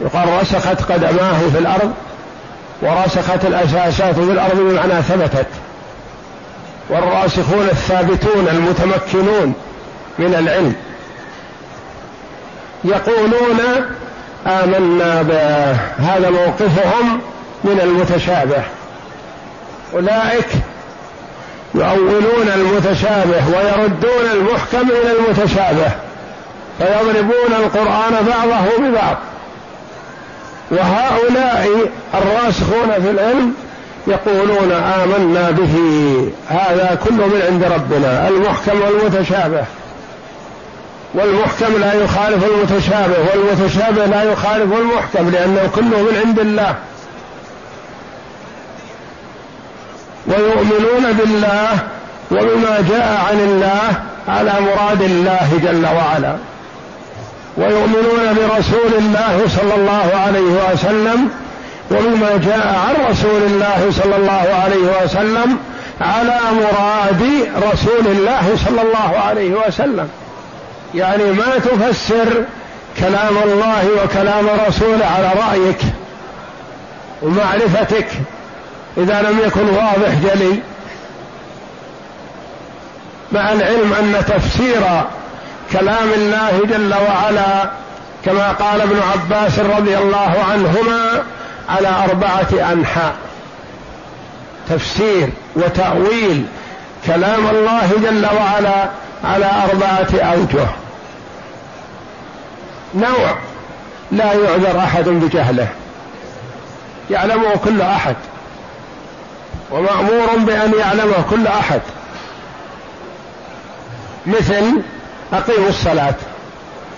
يقال 0.00 0.40
رسخت 0.40 0.92
قدماه 0.92 1.48
في 1.52 1.58
الأرض 1.58 1.92
ورسخت 2.82 3.44
الأساسات 3.44 4.14
في 4.14 4.32
الأرض 4.32 4.56
بمعنى 4.56 5.02
ثبتت. 5.02 5.46
والراسخون 6.90 7.68
الثابتون 7.70 8.48
المتمكنون 8.48 9.54
من 10.18 10.34
العلم. 10.34 10.74
يقولون 12.84 13.60
آمنا 14.46 15.22
به 15.22 15.72
هذا 16.04 16.30
موقفهم 16.30 17.20
من 17.64 17.80
المتشابه. 17.82 18.62
أولئك 19.94 20.48
يؤولون 21.74 22.48
المتشابه 22.54 23.42
ويردون 23.48 24.30
المحكم 24.32 24.88
إلى 24.90 25.12
المتشابه 25.18 25.90
فيضربون 26.78 27.52
القرآن 27.64 28.26
بعضه 28.26 28.78
ببعض. 28.78 29.16
وهؤلاء 30.70 31.68
الراسخون 32.14 32.92
في 33.02 33.10
العلم 33.10 33.54
يقولون 34.06 34.72
آمنا 34.72 35.50
به. 35.50 35.74
هذا 36.48 36.98
كله 37.04 37.26
من 37.26 37.42
عند 37.50 37.64
ربنا 37.64 38.28
المحكم 38.28 38.80
والمتشابه. 38.82 39.64
والمحكم 41.14 41.78
لا 41.80 41.92
يخالف 41.94 42.44
المتشابه 42.44 43.16
والمتشابه 43.34 44.06
لا 44.06 44.22
يخالف 44.22 44.72
المحكم 44.72 45.30
لأنه 45.30 45.70
كله 45.74 46.02
من 46.02 46.22
عند 46.26 46.38
الله. 46.38 46.74
ويؤمنون 50.26 51.12
بالله 51.12 51.78
وبما 52.30 52.84
جاء 52.88 53.24
عن 53.28 53.40
الله 53.40 54.02
على 54.28 54.52
مراد 54.60 55.02
الله 55.02 55.60
جل 55.62 55.86
وعلا. 55.86 56.36
ويؤمنون 57.56 58.36
برسول 58.36 58.92
الله 58.98 59.46
صلى 59.48 59.74
الله 59.74 60.10
عليه 60.26 60.72
وسلم 60.72 61.28
وبما 61.90 62.40
جاء 62.46 62.66
عن 62.66 63.10
رسول 63.10 63.42
الله 63.42 63.90
صلى 63.90 64.16
الله 64.16 64.48
عليه 64.64 65.04
وسلم 65.04 65.58
على 66.00 66.38
مراد 66.52 67.22
رسول 67.72 68.06
الله 68.06 68.56
صلى 68.66 68.82
الله 68.82 69.18
عليه 69.18 69.50
وسلم. 69.66 70.08
يعني 70.94 71.24
ما 71.24 71.58
تفسر 71.58 72.44
كلام 72.98 73.36
الله 73.44 73.88
وكلام 74.04 74.46
رسوله 74.68 75.06
على 75.06 75.30
رأيك 75.48 75.80
ومعرفتك 77.22 78.06
إذا 78.96 79.22
لم 79.22 79.38
يكن 79.46 79.68
واضح 79.68 80.14
جلي. 80.22 80.60
مع 83.32 83.52
العلم 83.52 83.92
أن 83.92 84.24
تفسير 84.28 84.80
كلام 85.72 86.12
الله 86.14 86.60
جل 86.70 86.94
وعلا 86.94 87.70
كما 88.24 88.52
قال 88.52 88.80
ابن 88.80 89.00
عباس 89.12 89.58
رضي 89.58 89.98
الله 89.98 90.44
عنهما 90.52 91.22
على 91.68 91.88
أربعة 91.88 92.72
أنحاء. 92.72 93.14
تفسير 94.68 95.28
وتأويل 95.56 96.44
كلام 97.06 97.46
الله 97.46 97.90
جل 98.02 98.26
وعلا 98.36 98.88
على 99.24 99.50
أربعة 99.70 100.32
أوجه. 100.32 100.66
نوع 102.94 103.36
لا 104.12 104.32
يعذر 104.32 104.78
أحد 104.78 105.08
بجهله. 105.08 105.68
يعلمه 107.10 107.56
كل 107.64 107.82
أحد. 107.82 108.16
ومأمور 109.70 110.36
بأن 110.36 110.72
يعلمه 110.78 111.24
كل 111.30 111.46
أحد. 111.46 111.80
مثل 114.26 114.82
أقيموا 115.32 115.68
الصلاة. 115.68 116.14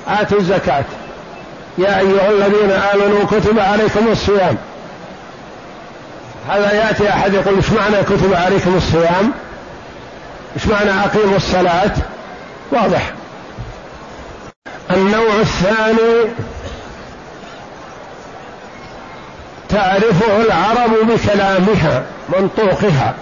آتوا 0.09 0.39
الزكاة. 0.39 0.85
يا 1.79 1.99
أيها 1.99 2.31
الذين 2.31 2.71
آمنوا 2.71 3.25
كتب 3.25 3.59
عليكم 3.59 4.09
الصيام. 4.09 4.57
هذا 6.49 6.73
يأتي 6.73 7.09
أحد 7.09 7.35
يقول 7.35 7.57
إيش 7.57 7.71
معنى 7.71 8.03
كتب 8.03 8.35
عليكم 8.35 8.77
الصيام؟ 8.77 9.33
إيش 10.57 10.67
معنى 10.67 10.91
أقيموا 11.05 11.37
الصلاة؟ 11.37 11.93
واضح. 12.73 13.13
النوع 14.91 15.35
الثاني 15.41 16.31
تعرفه 19.69 20.43
العرب 20.43 20.91
بكلامها 20.91 22.05
منطوقها. 22.29 23.15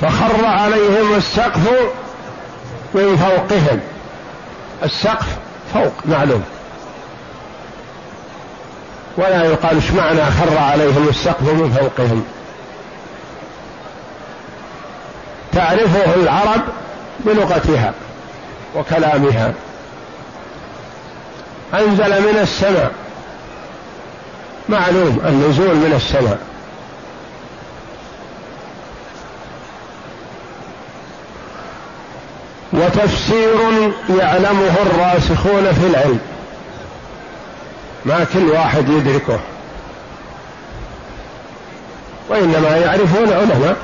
فخر 0.00 0.44
عليهم 0.44 1.14
السقف 1.16 1.70
من 2.94 3.16
فوقهم. 3.16 3.80
السقف 4.82 5.26
فوق 5.74 5.92
معلوم. 6.04 6.44
ولا 9.16 9.44
يقال 9.44 9.76
إيش 9.76 9.90
معنى 9.90 10.24
خر 10.24 10.58
عليهم 10.58 11.08
السقف 11.08 11.42
من 11.42 11.72
فوقهم. 11.80 12.24
تعرفه 15.60 16.14
العرب 16.14 16.60
بلغتها 17.20 17.92
وكلامها. 18.76 19.54
أنزل 21.74 22.22
من 22.22 22.38
السماء. 22.42 22.92
معلوم 24.68 25.20
النزول 25.26 25.74
من 25.74 25.92
السماء. 25.96 26.38
وتفسير 32.72 33.92
يعلمه 34.18 34.74
الراسخون 34.82 35.72
في 35.72 35.86
العلم. 35.86 36.20
ما 38.04 38.26
كل 38.34 38.50
واحد 38.50 38.88
يدركه. 38.88 39.40
وإنما 42.28 42.76
يعرفون 42.76 43.32
علماء 43.32 43.76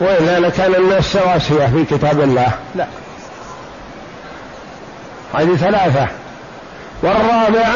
وإلا 0.00 0.40
لكان 0.40 0.74
الناس 0.74 1.04
سواسية 1.04 1.66
في 1.66 1.84
كتاب 1.84 2.20
الله. 2.20 2.52
لا. 2.74 2.86
هذه 5.34 5.56
ثلاثة. 5.56 6.06
والرابع 7.02 7.68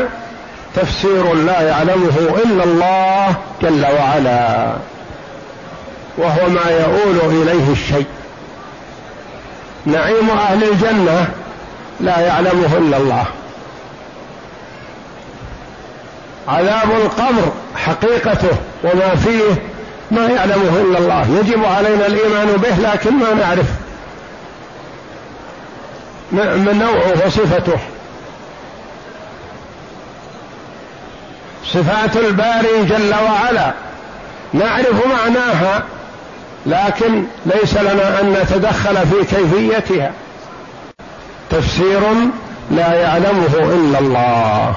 تفسير 0.74 1.34
لا 1.34 1.60
يعلمه 1.60 2.36
إلا 2.44 2.64
الله 2.64 3.34
جل 3.62 3.86
وعلا 3.98 4.72
وهو 6.18 6.48
ما 6.48 6.70
يؤول 6.70 7.42
إليه 7.42 7.72
الشيء. 7.72 8.06
نعيم 9.86 10.30
أهل 10.30 10.64
الجنة 10.64 11.28
لا 12.00 12.20
يعلمه 12.20 12.76
إلا 12.76 12.96
الله. 12.96 13.24
عذاب 16.48 16.90
القبر 16.90 17.52
حقيقته 17.76 18.56
وما 18.84 19.14
فيه 19.14 19.62
ما 20.10 20.26
يعلمه 20.26 20.80
إلا 20.80 20.98
الله. 20.98 21.38
يجب 21.40 21.64
علينا 21.64 22.06
الإيمان 22.06 22.46
به 22.46 22.90
لكن 22.90 23.14
ما 23.14 23.34
نعرف. 23.34 23.66
من 26.32 26.78
نوعه 26.78 27.26
وصفته. 27.26 27.78
صفات 31.64 32.16
الباري 32.16 32.84
جل 32.84 33.14
وعلا. 33.14 33.72
نعرف 34.52 35.06
معناها 35.06 35.82
لكن 36.66 37.24
ليس 37.46 37.76
لنا 37.76 38.20
أن 38.20 38.32
نتدخل 38.32 38.96
في 39.06 39.36
كيفيتها. 39.36 40.12
تفسير 41.50 42.00
لا 42.70 42.94
يعلمه 42.94 43.54
إلا 43.54 43.98
الله. 43.98 44.74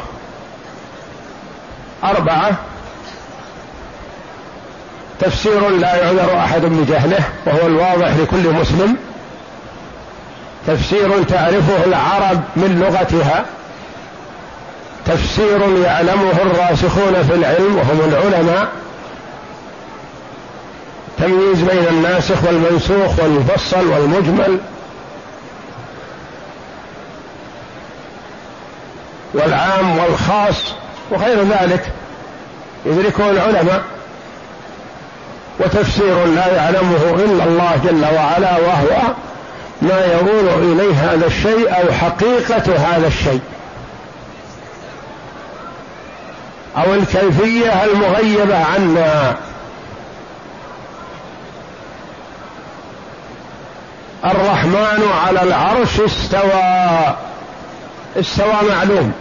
أربعة 2.04 2.52
تفسير 5.20 5.70
لا 5.70 5.96
يعذر 5.96 6.38
أحد 6.38 6.62
بجهله 6.62 7.20
وهو 7.46 7.68
الواضح 7.68 8.16
لكل 8.16 8.54
مسلم. 8.54 8.98
تفسير 10.68 11.24
تعرفه 11.24 11.84
العرب 11.86 12.42
من 12.56 12.80
لغتها. 12.80 13.46
تفسير 15.06 15.62
يعلمه 15.84 16.32
الراسخون 16.32 17.24
في 17.28 17.34
العلم 17.36 17.76
وهم 17.76 18.10
العلماء. 18.10 18.68
تمييز 21.18 21.62
بين 21.62 21.88
الناسخ 21.90 22.44
والمنسوخ 22.44 23.20
والمفصل 23.20 23.88
والمجمل. 23.88 24.58
والعام 29.34 29.98
والخاص 29.98 30.74
وغير 31.12 31.44
ذلك 31.44 31.92
يدركه 32.86 33.32
العلماء. 33.32 33.82
وتفسير 35.60 36.26
لا 36.26 36.56
يعلمه 36.56 37.16
إلا 37.16 37.44
الله 37.44 37.80
جل 37.86 38.06
وعلا 38.16 38.58
وهو 38.58 39.14
ما 39.82 40.06
يقول 40.06 40.50
إليه 40.64 40.94
هذا 40.94 41.26
الشيء 41.26 41.70
أو 41.70 41.94
حقيقة 41.94 42.76
هذا 42.76 43.08
الشيء. 43.08 43.42
أو 46.78 46.94
الكيفية 46.94 47.84
المغيبة 47.84 48.66
عنا. 48.66 49.36
الرحمن 54.26 55.04
على 55.26 55.44
العرش 55.44 56.00
استوى. 56.00 57.16
استوى 58.20 58.54
معلوم. 58.70 59.12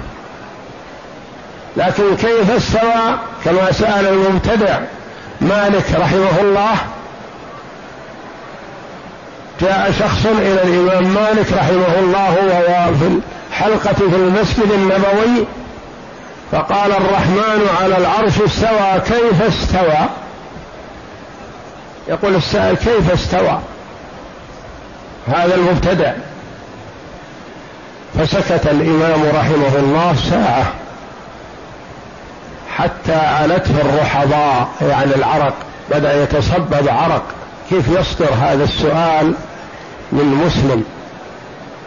لكن 1.76 2.16
كيف 2.16 2.50
استوى؟ 2.50 3.18
كما 3.44 3.72
سأل 3.72 4.06
المبتدع. 4.06 4.78
مالك 5.40 5.84
رحمه 5.94 6.40
الله 6.40 6.76
جاء 9.60 9.92
شخص 9.98 10.26
إلى 10.26 10.62
الإمام 10.62 11.14
مالك 11.14 11.52
رحمه 11.52 11.98
الله 11.98 12.34
وهو 12.46 12.94
في 12.94 13.20
الحلقة 13.50 13.94
في 13.94 14.16
المسجد 14.16 14.72
النبوي 14.72 15.46
فقال 16.52 16.92
الرحمن 16.92 17.66
على 17.82 17.96
العرش 17.98 18.40
استوى 18.40 19.00
كيف 19.06 19.42
استوى؟ 19.42 20.08
يقول 22.08 22.34
السائل 22.34 22.76
كيف 22.76 23.12
استوى؟ 23.12 23.58
هذا 25.28 25.54
المبتدع 25.54 26.12
فسكت 28.18 28.66
الإمام 28.66 29.22
رحمه 29.34 29.76
الله 29.78 30.16
ساعة. 30.30 30.72
حتى 32.78 33.14
علته 33.14 33.80
الرحضاء 33.80 34.68
يعني 34.80 35.14
العرق 35.14 35.54
بدأ 35.90 36.22
يتصبب 36.22 36.88
عرق. 36.88 37.22
كيف 37.70 37.88
يصدر 37.88 38.28
هذا 38.40 38.64
السؤال 38.64 39.34
من 40.12 40.42
مسلم؟ 40.46 40.84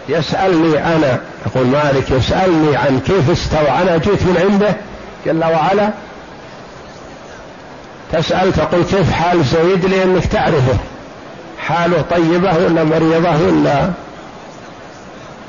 يسألني 0.10 0.96
أنا 0.96 1.20
يقول 1.46 1.68
مالك 1.68 2.12
يسألني 2.12 2.78
عن 2.78 3.00
كيف 3.00 3.30
استوى. 3.30 3.70
أنا 3.70 3.98
جيت 3.98 4.24
من 4.24 4.48
عنده 4.50 4.76
جل 5.26 5.44
وعلا. 5.44 5.90
تسأل 8.12 8.54
تقول 8.54 8.84
كيف 8.84 9.12
حال 9.12 9.44
زيد؟ 9.44 9.86
لأنك 9.86 10.26
تعرفه. 10.26 10.78
حاله 11.60 12.02
طيبة 12.12 12.58
ولا 12.58 12.84
مريضة 12.84 13.48
ولا 13.48 13.90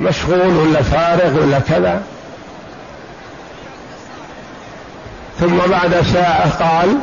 مشغول 0.00 0.56
ولا 0.56 0.82
فارغ 0.82 1.42
ولا 1.42 1.58
كذا؟ 1.58 2.02
ثم 5.40 5.56
بعد 5.70 6.02
ساعة 6.12 6.50
قال 6.50 6.98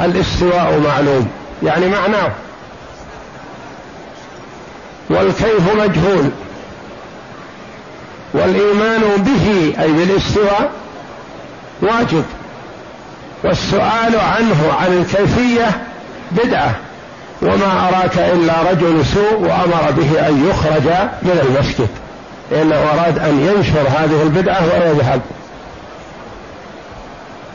الاستواء 0.00 0.80
معلوم 0.86 1.28
يعني 1.62 1.88
معناه. 1.88 2.32
والكيف 5.10 5.74
مجهول. 5.78 6.30
والإيمان 8.34 9.00
به 9.16 9.74
أي 9.82 9.92
بالاستواء 9.92 10.70
واجب. 11.82 12.24
والسؤال 13.44 14.20
عنه 14.20 14.72
عن 14.80 14.92
الكيفية 14.92 15.82
بدعة. 16.30 16.74
وما 17.42 17.88
أراك 17.88 18.18
إلا 18.18 18.70
رجل 18.70 19.04
سوء 19.06 19.38
وأمر 19.40 19.90
به 19.90 20.28
أن 20.28 20.48
يخرج 20.50 20.86
من 21.22 21.40
المسجد. 21.48 21.88
لأنه 22.50 22.76
أراد 22.76 23.18
أن 23.18 23.40
ينشر 23.40 23.88
هذه 23.88 24.22
البدعة 24.22 24.62
ويذهب. 24.64 25.20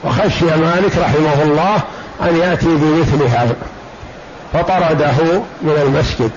وخشي 0.04 0.46
مالك 0.46 0.98
رحمه 0.98 1.44
الله 1.44 1.76
أن 2.22 2.38
يأتي 2.38 2.66
بمثل 2.66 3.24
هذا. 3.24 3.56
فطرده 4.54 5.42
من 5.62 5.78
المسجد. 5.82 6.32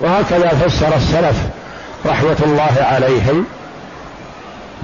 وهكذا 0.00 0.48
فسر 0.48 0.96
السلف 0.96 1.36
رحمة 2.06 2.36
الله 2.42 2.76
عليهم. 2.80 3.44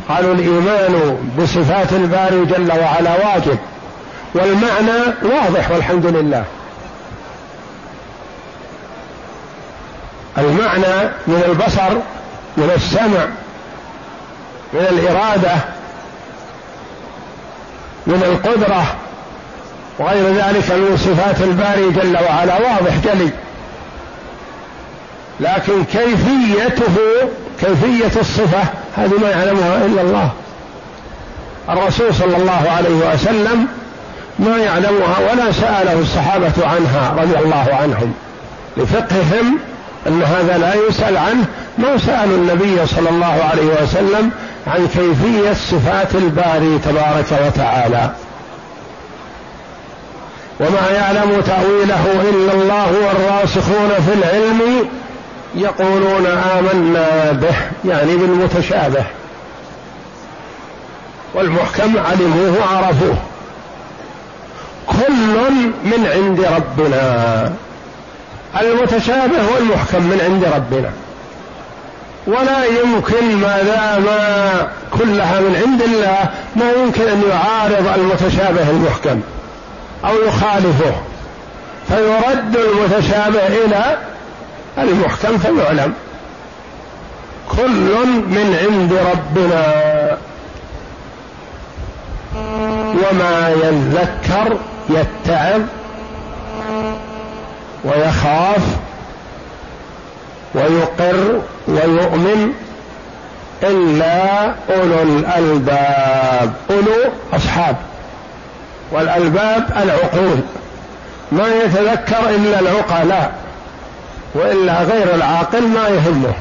قالوا 0.09 0.35
الإيمان 0.35 1.19
بصفات 1.39 1.93
الباري 1.93 2.45
جل 2.45 2.73
وعلا 2.73 3.27
واجب 3.27 3.59
والمعنى 4.35 5.15
واضح 5.23 5.71
والحمد 5.71 6.07
لله. 6.07 6.45
المعنى 10.39 11.11
من 11.27 11.43
البصر 11.49 11.95
من 12.57 12.71
السمع 12.77 13.27
من 14.77 14.87
الإرادة 14.91 15.55
من 18.07 18.23
القدرة 18.23 18.85
وغير 19.99 20.35
ذلك 20.35 20.73
من 20.73 20.97
صفات 20.97 21.41
الباري 21.41 21.91
جل 21.91 22.25
وعلا. 22.25 22.55
واضح 22.55 22.93
جلي. 23.05 23.31
لكن 25.41 25.85
كيفيته 25.85 26.97
كيفية 27.61 28.21
الصفة 28.21 28.65
هذه 28.97 29.15
ما 29.23 29.31
يعلمها 29.31 29.85
إلا 29.87 30.01
الله. 30.01 30.31
الرسول 31.69 32.15
صلى 32.15 32.37
الله 32.37 32.71
عليه 32.77 33.15
وسلم 33.15 33.67
ما 34.39 34.57
يعلمها 34.57 35.19
ولا 35.31 35.53
سأله 35.53 36.01
الصحابة 36.01 36.53
عنها 36.59 37.15
رضي 37.19 37.39
الله 37.39 37.69
عنهم. 37.83 38.15
لفقههم 38.77 39.59
أن 40.07 40.23
هذا 40.23 40.59
لا 40.59 40.75
يسأل 40.89 41.17
عنه. 41.17 41.45
ما 41.79 41.99
سألوا 41.99 42.37
النبي 42.37 42.87
صلى 42.87 43.09
الله 43.09 43.45
عليه 43.51 43.83
وسلم 43.83 44.31
عن 44.67 44.89
كيفية 44.89 45.53
صفات 45.53 46.15
الباري 46.15 46.79
تبارك 46.79 47.47
وتعالى. 47.47 48.11
وما 50.61 50.91
يعلم 50.91 51.41
تأويله 51.41 52.07
إلا 52.31 52.53
الله 52.53 52.93
والراسخون 53.07 53.89
في 53.89 54.13
العلم 54.15 54.89
يقولون 55.55 56.27
آمنا 56.27 57.33
به 57.33 57.55
يعني 57.91 58.17
بالمتشابه. 58.17 59.05
والمحكم 61.35 61.99
علموه 61.99 62.59
وعرفوه. 62.61 63.17
كل 64.87 65.37
من 65.85 66.07
عند 66.15 66.41
ربنا. 66.41 67.53
المتشابه 68.61 69.53
والمحكم 69.55 70.03
من 70.03 70.21
عند 70.25 70.45
ربنا. 70.55 70.91
ولا 72.27 72.65
يمكن 72.65 73.37
ما 73.37 73.63
دام 73.63 74.05
كلها 74.99 75.41
من 75.41 75.63
عند 75.67 75.83
الله 75.83 76.19
ما 76.57 76.73
يمكن 76.73 77.09
أن 77.09 77.23
يعارض 77.31 77.99
المتشابه 77.99 78.71
المحكم 78.71 79.21
أو 80.05 80.15
يخالفه. 80.27 80.93
فيرد 81.89 82.57
المتشابه 82.57 83.47
إلى 83.47 83.99
المحكم 84.79 85.39
فيعلم. 85.39 85.95
كل 87.49 88.07
من 88.27 88.59
عند 88.63 88.93
ربنا. 88.93 89.87
وما 92.97 93.49
يذكر 93.49 94.57
يتعظ 94.89 95.61
ويخاف 97.85 98.63
ويقر 100.57 101.41
ويؤمن 101.69 102.53
إلا 103.63 104.45
أولو 104.47 105.03
الألباب 105.03 106.53
أولو 106.71 107.13
أصحاب 107.33 107.77
والألباب 108.93 109.67
العقول. 109.83 110.41
ما 111.33 111.49
يتذكر 111.65 112.29
إلا 112.29 112.61
العقلاء 112.61 113.33
وإلا 114.35 114.83
غير 114.83 115.15
العاقل 115.15 115.63
ما 115.63 115.89
يهمه 115.89 116.35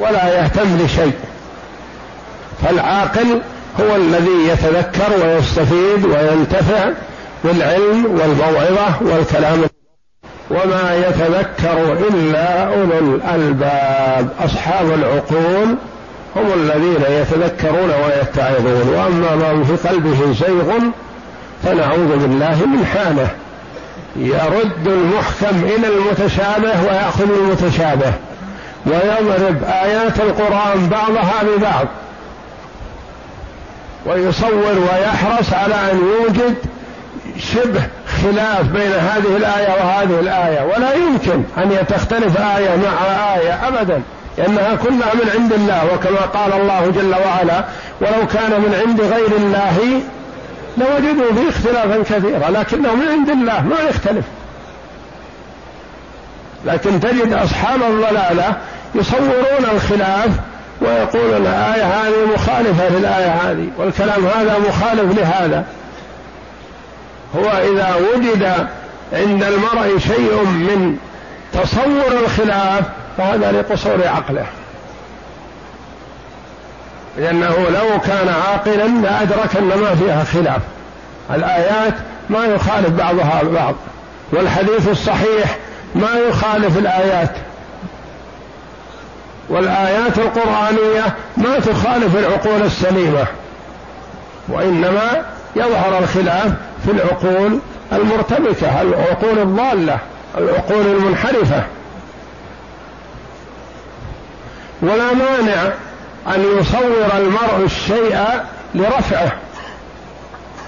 ولا 0.00 0.38
يهتم 0.38 0.78
لشيء. 0.84 1.12
فالعاقل 2.62 3.40
هو 3.80 3.96
الذي 3.96 4.48
يتذكر 4.48 5.26
ويستفيد 5.26 6.04
وينتفع 6.04 6.90
بالعلم 7.44 8.04
والموعظة 8.04 8.94
والكلام 9.00 9.67
وما 10.50 10.96
يتذكر 11.08 11.92
إلا 12.08 12.64
أولو 12.64 13.14
الألباب. 13.14 14.28
أصحاب 14.44 14.86
العقول 14.90 15.76
هم 16.36 16.52
الذين 16.54 17.02
يتذكرون 17.10 17.90
ويتعظون. 17.90 18.94
وأما 18.94 19.52
من 19.52 19.64
في 19.64 19.88
قلبه 19.88 20.32
زيغ 20.32 20.78
فنعوذ 21.64 22.16
بالله 22.18 22.66
من 22.66 22.86
حاله 22.86 23.28
يرد 24.16 24.86
المحكم 24.86 25.64
إلى 25.64 25.86
المتشابه 25.88 26.82
ويأخذ 26.84 27.30
المتشابه 27.38 28.12
ويضرب 28.86 29.64
آيات 29.64 30.20
القرآن 30.20 30.88
بعضها 30.88 31.42
ببعض 31.42 31.86
ويصور 34.06 34.78
ويحرص 34.78 35.52
على 35.52 35.74
أن 35.74 35.98
يوجد 35.98 36.54
شبه 37.38 37.82
خلاف 38.22 38.62
بين 38.62 38.92
هذه 38.92 39.36
الآية 39.36 39.68
وهذه 39.68 40.20
الآية 40.20 40.62
ولا 40.62 40.94
يمكن 40.94 41.42
أن 41.58 41.86
تختلف 41.88 42.40
آية 42.40 42.76
مع 42.76 43.34
آية 43.34 43.68
أبدا 43.68 44.02
لأنها 44.38 44.74
كلها 44.74 45.14
من 45.14 45.30
عند 45.38 45.52
الله 45.52 45.94
وكما 45.94 46.20
قال 46.20 46.52
الله 46.52 46.90
جل 46.90 47.14
وعلا 47.26 47.64
ولو 48.00 48.26
كان 48.26 48.50
من 48.50 48.82
عند 48.86 49.00
غير 49.00 49.36
الله 49.36 50.00
لوجدوا 50.78 51.32
فيه 51.32 51.48
اختلافا 51.48 52.02
كثيرا 52.02 52.50
لكنه 52.50 52.94
من 52.94 53.08
عند 53.08 53.30
الله 53.30 53.62
ما 53.62 53.76
يختلف. 53.90 54.24
لكن 56.66 57.00
تجد 57.00 57.32
أصحاب 57.32 57.80
الضلالة 57.82 58.56
يصورون 58.94 59.64
الخلاف 59.74 60.30
ويقول 60.80 61.36
الآية 61.36 61.84
هذه 61.84 62.34
مخالفة 62.34 62.88
للآية 62.88 63.30
هذه 63.30 63.68
والكلام 63.78 64.26
هذا 64.26 64.58
مخالف 64.68 65.18
لهذا. 65.18 65.64
هو 67.36 67.50
إذا 67.50 67.94
وجد 67.94 68.68
عند 69.12 69.42
المرء 69.42 69.98
شيء 69.98 70.44
من 70.44 70.96
تصور 71.52 72.20
الخلاف 72.24 72.84
فهذا 73.18 73.52
لقصور 73.52 74.08
عقله. 74.08 74.46
لأنه 77.18 77.56
لو 77.70 78.00
كان 78.00 78.28
عاقلا 78.28 78.86
لأدرك 78.86 79.56
أن 79.56 79.68
ما 79.68 79.94
فيها 79.94 80.24
خلاف. 80.24 80.60
الآيات 81.34 81.94
ما 82.30 82.44
يخالف 82.44 82.88
بعضها 82.88 83.42
بعض 83.42 83.74
والحديث 84.32 84.88
الصحيح 84.88 85.56
ما 85.94 86.14
يخالف 86.28 86.78
الآيات. 86.78 87.30
والآيات 89.48 90.18
القرآنية 90.18 91.14
ما 91.36 91.58
تخالف 91.58 92.16
العقول 92.16 92.62
السليمة 92.62 93.24
وإنما 94.48 95.24
يظهر 95.56 95.98
الخلاف 95.98 96.52
في 96.84 96.90
العقول 96.90 97.58
المرتبكة 97.92 98.82
العقول 98.82 99.38
الضالة 99.38 99.98
العقول 100.38 100.86
المنحرفة. 100.86 101.62
ولا 104.82 105.12
مانع 105.14 105.72
أن 106.34 106.58
يصور 106.58 107.06
المرء 107.16 107.64
الشيء 107.64 108.26
لرفعه. 108.74 109.32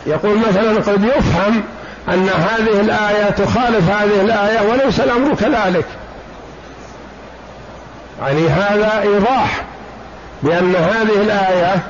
يقول 0.06 0.38
مثلا 0.38 0.92
قد 0.92 1.04
يفهم 1.04 1.62
أن 2.08 2.28
هذه 2.28 2.80
الآية 2.80 3.30
تخالف 3.30 3.90
هذه 3.90 4.20
الآية 4.20 4.70
وليس 4.70 5.00
الأمر 5.00 5.34
كذلك. 5.34 5.86
يعني 8.22 8.48
هذا 8.48 9.00
إيضاح 9.02 9.64
بأن 10.42 10.74
هذه 10.74 11.22
الآية 11.22 11.82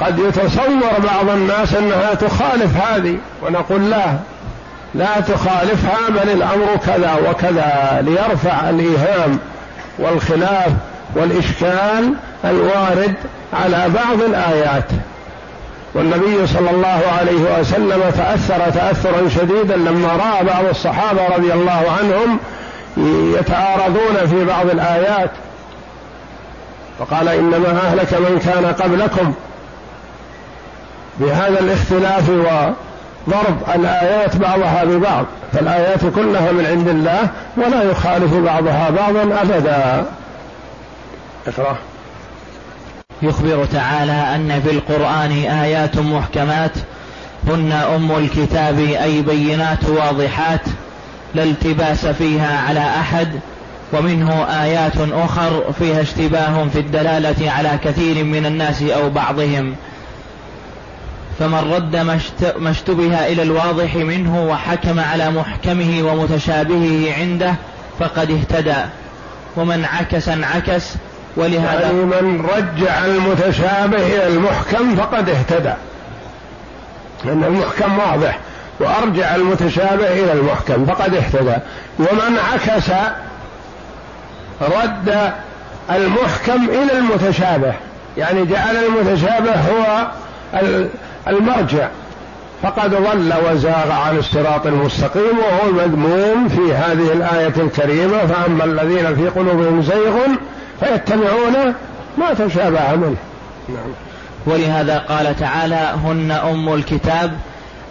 قد 0.00 0.18
يتصور 0.18 0.98
بعض 1.04 1.28
الناس 1.28 1.74
أنها 1.74 2.14
تخالف 2.14 2.76
هذه 2.76 3.18
ونقول 3.42 3.90
لا 3.90 4.04
لا 4.94 5.20
تخالفها 5.20 6.08
بل 6.08 6.30
الأمر 6.30 6.76
كذا 6.86 7.16
وكذا 7.30 7.98
ليرفع 8.06 8.70
الإيهام 8.70 9.38
والخلاف 9.98 10.72
والإشكال 11.16 12.14
الوارد 12.44 13.14
على 13.52 13.88
بعض 13.88 14.22
الآيات. 14.28 14.84
والنبي 15.94 16.46
صلى 16.46 16.70
الله 16.70 17.02
عليه 17.18 17.60
وسلم 17.60 18.02
تأثر 18.16 18.70
تأثرا 18.70 19.28
شديدا 19.28 19.76
لما 19.76 20.08
رأى 20.08 20.44
بعض 20.44 20.64
الصحابة 20.70 21.26
رضي 21.36 21.52
الله 21.52 21.84
عنهم 21.98 22.38
يتعارضون 23.38 24.26
في 24.30 24.44
بعض 24.44 24.70
الآيات. 24.70 25.30
فقال 26.98 27.28
إنما 27.28 27.80
أهلك 27.86 28.12
من 28.14 28.38
كان 28.44 28.72
قبلكم 28.72 29.34
بهذا 31.20 31.60
الاختلاف 31.60 32.28
وضرب 32.30 33.56
الآيات 33.74 34.36
بعضها 34.36 34.84
ببعض 34.84 35.24
فالآيات 35.52 36.00
كلها 36.14 36.52
من 36.52 36.66
عند 36.66 36.88
الله 36.88 37.28
ولا 37.56 37.82
يخالف 37.82 38.34
بعضها 38.34 38.90
بعضا 38.90 39.22
أبدا. 39.42 40.06
اقرأ. 41.46 41.76
يخبر 43.22 43.64
تعالى 43.64 44.12
أن 44.12 44.60
في 44.60 44.70
القرآن 44.70 45.30
آيات 45.32 45.98
محكمات 45.98 46.72
هن 47.48 47.72
أم 47.72 48.10
الكتاب 48.10 48.78
أي 48.78 49.22
بينات 49.22 49.84
واضحات 49.88 50.60
لا 51.34 51.42
التباس 51.42 52.06
فيها 52.06 52.60
على 52.68 52.80
أحد 52.80 53.28
ومنه 53.92 54.44
آيات 54.62 54.96
أخر 55.12 55.72
فيها 55.78 56.02
اشتباه 56.02 56.68
في 56.72 56.78
الدلالة 56.78 57.50
على 57.50 57.78
كثير 57.84 58.24
من 58.24 58.46
الناس 58.46 58.82
أو 58.82 59.10
بعضهم. 59.10 59.74
فمن 61.38 61.72
رد 61.74 61.96
ما 62.58 62.70
اشتبه 62.70 63.26
إلى 63.26 63.42
الواضح 63.42 63.94
منه 63.96 64.46
وحكم 64.46 65.00
على 65.00 65.30
محكمه 65.30 66.02
ومتشابهه 66.02 67.14
عنده 67.18 67.54
فقد 68.00 68.30
اهتدى. 68.30 68.76
ومن 69.56 69.84
عكس 69.84 70.28
انعكس 70.28 70.94
ولهذا 71.36 71.80
يعني 71.80 71.92
من 71.92 72.46
رجع 72.56 73.04
المتشابه 73.04 74.06
إلى 74.06 74.26
المحكم 74.26 74.96
فقد 74.96 75.28
اهتدى. 75.28 75.72
لأن 77.24 77.44
المحكم 77.44 77.98
واضح 77.98 78.38
وأرجع 78.80 79.34
المتشابه 79.34 80.12
إلى 80.12 80.32
المحكم 80.32 80.86
فقد 80.86 81.14
اهتدى. 81.14 81.56
ومن 81.98 82.38
عكس 82.52 82.90
رد 84.60 85.32
المحكم 85.90 86.68
إلى 86.70 86.98
المتشابه. 86.98 87.72
يعني 88.18 88.46
جعل 88.46 88.76
المتشابه 88.76 89.52
هو 89.54 90.06
المرجع. 91.28 91.88
فقد 92.62 92.90
ضل 92.90 93.34
وزاغ 93.50 93.90
عن 93.90 94.18
الصراط 94.18 94.66
المستقيم 94.66 95.38
وهو 95.38 95.70
المذموم 95.70 96.48
في 96.48 96.74
هذه 96.74 97.12
الآية 97.12 97.54
الكريمة. 97.56 98.26
فأما 98.26 98.64
الذين 98.64 99.16
في 99.16 99.28
قلوبهم 99.28 99.82
زيغ 99.82 100.18
فيتبعون 100.80 101.74
ما 102.18 102.34
تشابه 102.34 102.94
منه. 102.94 103.16
نعم. 103.68 103.92
ولهذا 104.46 104.98
قال 104.98 105.36
تعالى 105.36 105.94
هن 106.04 106.30
أم 106.30 106.74
الكتاب 106.74 107.38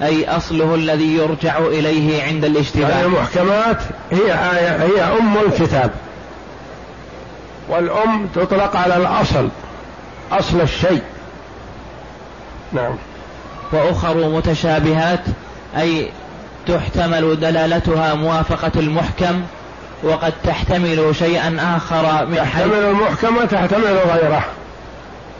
أي 0.01 0.29
أصله 0.29 0.75
الذي 0.75 1.15
يرجع 1.17 1.57
إليه 1.57 2.23
عند 2.23 2.45
الاشتباه 2.45 2.89
يعني 2.89 3.05
المحكمات 3.05 3.77
هي 4.11 4.34
آية 4.34 4.84
هي 4.84 5.01
أم 5.19 5.38
الكتاب. 5.47 5.91
والأم 7.69 8.27
تطلق 8.36 8.75
على 8.75 8.97
الأصل 8.97 9.49
أصل 10.31 10.61
الشيء. 10.61 11.01
نعم. 12.73 12.95
وأخر 13.74 14.30
متشابهات 14.30 15.19
أي 15.78 16.11
تحتمل 16.67 17.39
دلالتها 17.39 18.13
موافقة 18.13 18.71
المحكم 18.76 19.41
وقد 20.03 20.34
تحتمل 20.43 21.15
شيئا 21.15 21.78
آخر 21.78 22.26
من 22.26 22.36
تحتمل 22.36 22.74
المحكم 22.74 23.38
وتحتمل 23.38 23.97
غيره. 24.13 24.45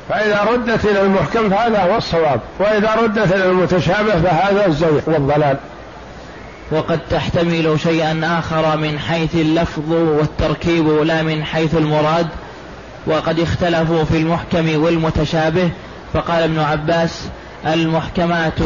فإذا 0.10 0.42
ردت 0.52 0.86
إلى 0.86 1.02
المحكم 1.02 1.50
فهذا 1.50 1.84
هو 1.84 1.98
الصواب 1.98 2.40
وإذا 2.60 2.96
ردت 2.96 3.34
إلى 3.34 3.46
المتشابه 3.46 4.22
فهذا 4.22 4.68
الزيغ 4.68 5.00
والضلال. 5.08 5.58
وقد 6.72 7.00
تحتمل 7.10 7.80
شيئا 7.80 8.40
آخر 8.40 8.78
من 8.78 9.00
حيث 9.00 9.36
اللفظ 9.36 9.92
والتركيب 9.92 10.88
لا 10.88 11.24
من 11.24 11.46
حيث 11.46 11.76
المراد. 11.76 12.28
وقد 13.08 13.40
اختلفوا 13.40 14.04
في 14.04 14.18
المحكم 14.18 14.84
والمتشابه 14.84 15.70
فقال 16.14 16.44
ابن 16.44 16.60
عباس 16.60 17.28
المحكمات 17.68 18.60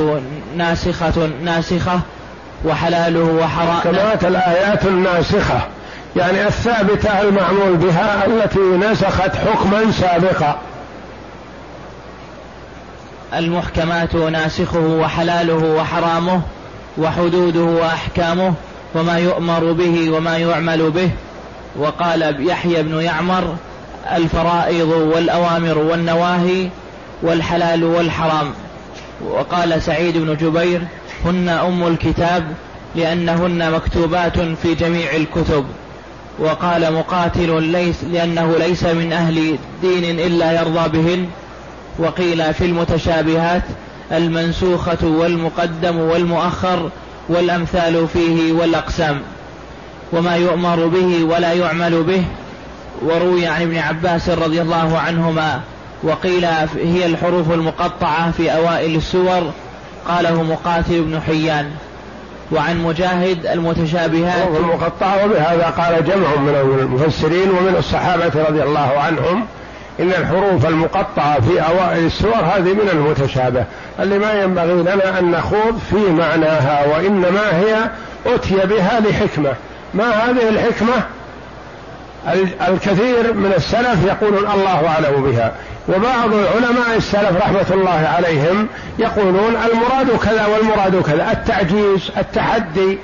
ناسخة 0.58 1.30
ناسخة 1.44 2.00
وحلاله 2.66 3.24
وحرام 3.24 3.78
محكمات 3.78 4.24
الآيات 4.24 4.86
الناسخة. 4.86 5.68
يعني 6.16 6.48
الثابتة 6.48 7.22
المعمول 7.22 7.78
بها 7.78 8.26
التي 8.26 8.60
نسخت 8.60 9.36
حكما 9.36 9.92
سابقا. 9.92 10.60
المحكمات 13.34 14.16
ناسخه 14.16 14.80
وحلاله 14.80 15.76
وحرامه 15.76 16.42
وحدوده 16.98 17.60
وأحكامه 17.60 18.54
وما 18.96 19.18
يؤمر 19.18 19.72
به 19.72 20.12
وما 20.12 20.38
يعمل 20.38 20.92
به. 20.92 21.10
وقال 21.80 22.48
يحيى 22.50 22.84
بن 22.84 23.02
يعمر 23.02 23.56
الفرائض 24.16 24.88
والأوامر 24.88 25.78
والنواهي 25.78 26.70
والحلال 27.22 27.84
والحرام. 27.84 28.54
وقال 29.26 29.82
سعيد 29.82 30.18
بن 30.18 30.36
جبير 30.36 30.82
هن 31.26 31.50
أم 31.50 31.88
الكتاب 31.88 32.44
لأنهن 32.96 33.72
مكتوبات 33.72 34.40
في 34.40 34.76
جميع 34.76 35.16
الكتب. 35.16 35.66
وقال 36.40 36.94
مقاتل 36.94 37.64
ليس 37.64 38.04
لأنه 38.04 38.56
ليس 38.60 38.84
من 38.84 39.14
أهل 39.14 39.58
دين 39.82 40.20
إلا 40.20 40.52
يرضى 40.62 40.90
بهن. 40.90 41.28
وقيل 42.00 42.54
في 42.54 42.66
المتشابهات 42.66 43.64
المنسوخة 44.12 45.08
والمقدم 45.08 45.98
والمؤخر 45.98 46.90
والأمثال 47.30 48.08
فيه 48.08 48.52
والأقسام. 48.52 49.22
وما 50.14 50.36
يؤمر 50.36 50.88
به 50.88 51.24
ولا 51.24 51.54
يعمل 51.54 52.04
به. 52.04 52.24
وروي 53.02 53.48
عن 53.48 53.62
ابن 53.62 53.78
عباس 53.78 54.30
رضي 54.30 54.62
الله 54.62 54.98
عنهما 54.98 55.62
وقيل 56.04 56.46
هي 56.76 57.06
الحروف 57.06 57.52
المقطعة 57.52 58.32
في 58.32 58.52
أوائل 58.56 58.96
السور. 58.96 59.52
قاله 60.08 60.44
مقاتل 60.44 61.02
بن 61.02 61.22
حيان. 61.22 61.72
وعن 62.52 62.84
مجاهد 62.84 63.46
المتشابهات. 63.46 64.38
الحروف 64.38 64.60
المقطعة 64.60 65.26
وبهذا 65.26 65.74
قال 65.78 66.06
جمع 66.06 66.36
من 66.36 66.80
المفسرين 66.80 67.50
ومن 67.50 67.76
الصحابة 67.80 68.32
رضي 68.50 68.64
الله 68.64 68.92
عنهم 69.00 69.46
إن 70.00 70.10
الحروف 70.10 70.66
المقطعة 70.66 71.42
في 71.42 71.62
أوائل 71.62 72.06
السور 72.06 72.36
هذه 72.36 72.74
من 72.74 72.90
المتشابه. 72.94 73.64
اللي 74.00 74.20
ما 74.20 74.34
ينبغي 74.34 74.74
لنا 74.74 75.20
أن 75.20 75.32
نخوض 75.32 75.80
في 75.90 76.12
معناها 76.12 76.86
وإنما 76.86 77.60
هي 77.60 77.90
أتي 78.26 78.56
بها 78.56 79.00
لحكمة. 79.00 79.54
ما 79.94 80.10
هذه 80.10 80.50
الحكمة؟ 80.50 81.04
الكثير 82.68 83.34
من 83.34 83.54
السلف 83.58 84.06
يقولون 84.06 84.52
الله 84.52 84.88
أعلم 84.88 85.32
بها. 85.32 85.52
وبعض 85.88 86.30
علماء 86.56 86.98
السلف 86.98 87.38
رحمة 87.38 87.66
الله 87.72 88.10
عليهم 88.18 88.68
يقولون 89.00 89.56
المراد 89.56 90.20
كذا 90.24 90.46
والمراد 90.46 91.02
كذا. 91.02 91.32
التعجيز 91.32 92.12
التحدي 92.18 92.98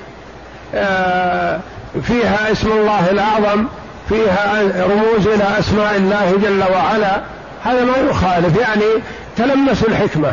آه، 0.74 1.60
فيها 2.02 2.52
اسم 2.52 2.72
الله 2.72 3.10
الأعظم 3.10 3.64
فيها 4.08 4.62
رموز 4.62 5.26
إلى 5.26 5.44
أسماء 5.58 5.96
الله 5.96 6.38
جل 6.42 6.72
وعلا. 6.72 7.20
هذا 7.64 7.84
ما 7.84 8.10
يخالف. 8.10 8.60
يعني 8.60 9.02
تلمسوا 9.36 9.88
الحكمة 9.88 10.32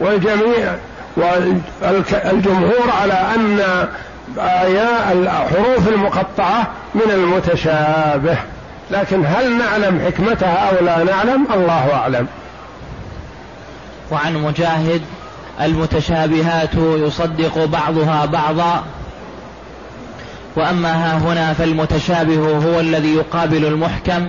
والجميع 0.00 0.74
والجمهور 1.16 2.90
على 3.02 3.14
أن 3.34 3.60
الحروف 5.12 5.88
المقطعة 5.88 6.66
من 6.94 7.10
المتشابه. 7.10 8.36
لكن 8.90 9.26
هل 9.26 9.58
نعلم 9.58 10.00
حكمتها 10.06 10.70
أو 10.70 10.84
لا 10.84 11.04
نعلم؟ 11.04 11.46
الله 11.54 11.94
أعلم. 11.94 12.26
وعن 14.10 14.34
مجاهد 14.34 15.02
المتشابهات 15.60 16.74
يصدق 16.74 17.64
بعضها 17.64 18.24
بعضا. 18.24 18.84
وأما 20.56 20.92
ها 20.92 21.18
هنا 21.18 21.52
فالمتشابه 21.52 22.56
هو 22.56 22.80
الذي 22.80 23.14
يقابل 23.14 23.64
المحكم 23.64 24.28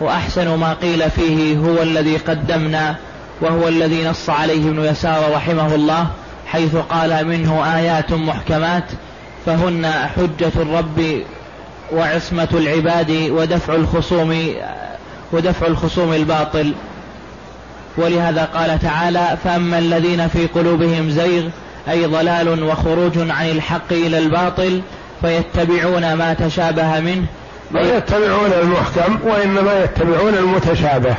وأحسن 0.00 0.58
ما 0.58 0.72
قيل 0.72 1.10
فيه 1.10 1.58
هو 1.58 1.82
الذي 1.82 2.16
قدمنا 2.16 2.96
وهو 3.40 3.68
الذي 3.68 4.04
نص 4.04 4.30
عليه 4.30 4.68
ابن 4.68 4.84
يسار 4.84 5.32
رحمه 5.34 5.74
الله 5.74 6.06
حيث 6.46 6.76
قال 6.76 7.28
منه 7.28 7.76
آيات 7.76 8.12
محكمات 8.12 8.84
فهن 9.46 9.86
حجة 10.16 10.52
الرب 10.56 11.22
وعصمة 11.92 12.48
العباد 12.52 13.10
ودفع 13.10 13.74
الخصوم 13.74 14.54
ودفع 15.32 15.66
الخصوم 15.66 16.12
الباطل. 16.12 16.72
ولهذا 17.96 18.44
قال 18.44 18.78
تعالى 18.78 19.36
فأما 19.44 19.78
الذين 19.78 20.28
في 20.28 20.46
قلوبهم 20.46 21.10
زيغ 21.10 21.48
أي 21.90 22.06
ضلال 22.06 22.62
وخروج 22.62 23.18
عن 23.18 23.48
الحق 23.50 23.92
إلى 23.92 24.18
الباطل 24.18 24.82
فيتبعون 25.20 26.12
ما 26.12 26.34
تشابه 26.34 27.00
منه. 27.00 27.26
لا 27.72 27.96
يتبعون 27.96 28.52
المحكم 28.62 29.18
وإنما 29.24 29.84
يتبعون 29.84 30.34
المتشابه 30.34 31.14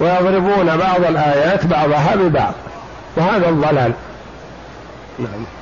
ويضربون 0.00 0.76
بعض 0.76 1.04
الآيات 1.08 1.66
بعضها 1.66 2.16
ببعض 2.16 2.54
وهذا 3.16 3.48
الضلال. 3.48 3.92
نعم. 5.18 5.57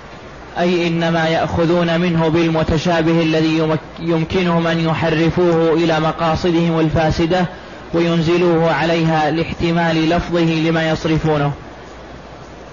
أي 0.59 0.87
إنما 0.87 1.29
يأخذون 1.29 2.01
منه 2.01 2.29
بالمتشابه 2.29 3.23
الذي 3.23 3.63
يمكنهم 4.01 4.67
أن 4.67 4.81
يحرفوه 4.81 5.73
إلى 5.73 6.01
مقاصدهم 6.01 6.81
الفاسدة 6.81 7.47
وينزلوه 7.95 8.73
عليها 8.73 9.31
لاحتمال 9.31 10.11
لفظه 10.11 10.45
لما 10.45 10.91
يصرفونه. 10.91 11.53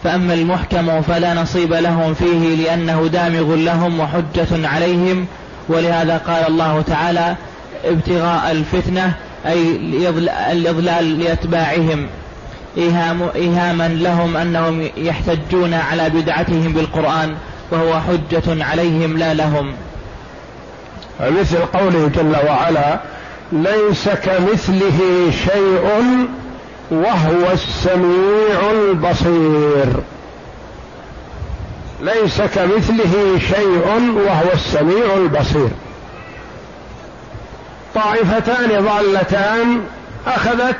فأما 0.04 0.34
المحكم 0.34 1.02
فلا 1.02 1.34
نصيب 1.34 1.74
لهم 1.74 2.14
فيه 2.14 2.56
لأنه 2.56 3.08
دامغ 3.08 3.56
لهم 3.56 4.00
وحجة 4.00 4.68
عليهم 4.68 5.26
ولهذا 5.70 6.18
قال 6.18 6.48
الله 6.48 6.82
تعالى 6.82 7.36
ابتغاء 7.86 8.52
الفتنة 8.52 9.14
أي 9.46 9.78
الإضلال 10.52 11.20
لأتباعهم. 11.20 12.08
إيهام 12.78 13.30
إيهاما 13.36 13.88
لهم 13.88 14.38
أنهم 14.38 14.90
يحتجون 14.98 15.74
على 15.74 16.10
بدعتهم 16.10 16.74
بالقرآن. 16.74 17.36
وهو 17.72 18.00
حجة 18.00 18.66
عليهم 18.66 19.18
لا 19.18 19.34
لهم. 19.34 19.74
مثل 21.20 21.58
قوله 21.58 22.12
جل 22.16 22.36
وعلا 22.48 23.00
ليس 23.52 24.10
كمثله 24.10 25.32
شيء 25.46 26.28
وهو 26.92 27.52
السميع 27.52 28.72
البصير. 28.72 29.88
ليس 32.02 32.42
كمثله 32.42 33.40
شيء 33.40 34.14
وهو 34.16 34.54
السميع 34.54 35.16
البصير. 35.18 35.70
طائفتان 37.96 38.86
ضالتان 38.86 39.82
أخذت 40.28 40.78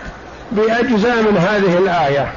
بأجزاء 0.52 1.22
من 1.22 1.38
هذه 1.38 1.78
الآية. 1.78 2.32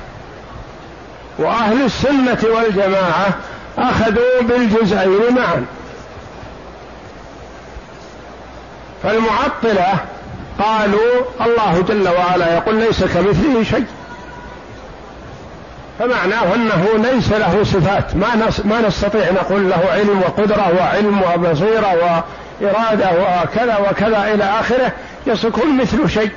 وأهل 1.38 1.84
السنة 1.84 2.38
والجماعة 2.54 3.34
أخذوا 3.78 4.42
بالجزئين 4.42 5.34
معا. 5.36 5.64
فالمعطلة 9.02 9.94
قالوا 10.58 11.22
الله 11.40 11.84
جل 11.88 12.08
وعلا 12.08 12.54
يقول 12.54 12.74
ليس 12.74 13.04
كمثله 13.04 13.62
شيء. 13.62 13.86
فمعناه 15.98 16.54
أنه 16.54 16.86
ليس 16.96 17.32
له 17.32 17.64
صفات. 17.64 18.16
ما 18.16 18.50
ما 18.64 18.80
نستطيع 18.80 19.30
نقول 19.30 19.70
له 19.70 19.88
علم 19.92 20.22
وقدرة 20.22 20.74
وعلم 20.80 21.22
وبصيرة 21.22 22.22
وإرادة 22.60 23.10
وكذا 23.10 23.78
وكذا 23.90 24.34
إلى 24.34 24.44
آخره. 24.44 24.92
يكون 25.26 25.78
مثل 25.78 26.10
شيء. 26.10 26.30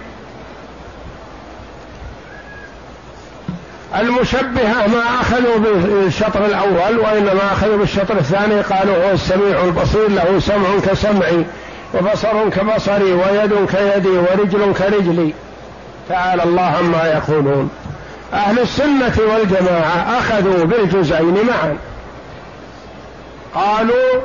المشبهه 3.96 4.88
ما 4.88 5.22
أخذوا 5.22 5.58
بالشطر 5.58 6.46
الأول 6.46 7.00
وإنما 7.00 7.52
أخذوا 7.52 7.78
بالشطر 7.78 8.18
الثاني 8.18 8.62
قالوا 8.62 9.06
هو 9.06 9.12
السميع 9.12 9.64
البصير 9.64 10.10
له 10.10 10.40
سمع 10.40 10.80
كسمعي 10.86 11.46
وبصر 11.94 12.50
كبصري 12.50 13.14
ويد 13.14 13.54
كيدي 13.66 14.10
ورجل 14.10 14.74
كرجلي 14.74 15.34
تعالى 16.10 16.44
الله 16.44 16.62
عما 16.62 17.04
يقولون. 17.04 17.70
أهل 18.34 18.60
السنة 18.60 19.14
والجماعة 19.18 20.20
أخذوا 20.20 20.66
بالجزئين 20.66 21.38
معا. 21.48 21.78
قالوا 23.56 24.22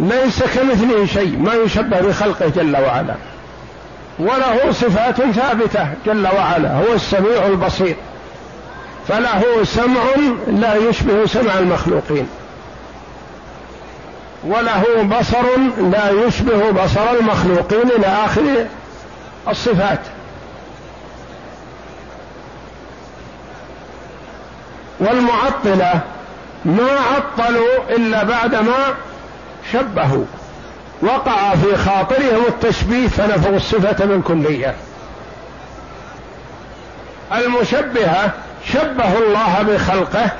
ليس 0.00 0.42
كمثله 0.42 1.06
شيء 1.06 1.38
ما 1.38 1.54
يشبه 1.54 2.00
بخلقه 2.00 2.48
جل 2.48 2.76
وعلا. 2.76 3.14
وله 4.18 4.72
صفات 4.72 5.16
ثابتة 5.16 5.88
جل 6.06 6.26
وعلا 6.36 6.74
هو 6.74 6.92
السميع 6.94 7.46
البصير. 7.46 7.96
فله 9.08 9.64
سمع 9.64 10.02
لا 10.46 10.74
يشبه 10.74 11.26
سمع 11.26 11.58
المخلوقين. 11.58 12.28
وله 14.44 15.02
بصر 15.02 15.56
لا 15.78 16.10
يشبه 16.10 16.70
بصر 16.70 17.10
المخلوقين 17.10 17.90
إلى 17.90 18.06
آخر 18.06 18.66
الصفات. 19.48 20.00
والمعطلة 25.00 26.00
ما 26.64 26.90
عطلوا 27.00 27.96
إلا 27.96 28.24
بعدما 28.24 28.94
شبهوا. 29.72 30.24
وقع 31.02 31.54
في 31.54 31.76
خاطرهم 31.76 32.44
التشبيه 32.48 33.08
فنفوا 33.08 33.56
الصفة 33.56 34.04
من 34.06 34.22
كلية. 34.22 34.74
المشبهة 37.32 38.32
شبهوا 38.72 39.18
الله 39.18 39.62
بخلقه 39.62 40.30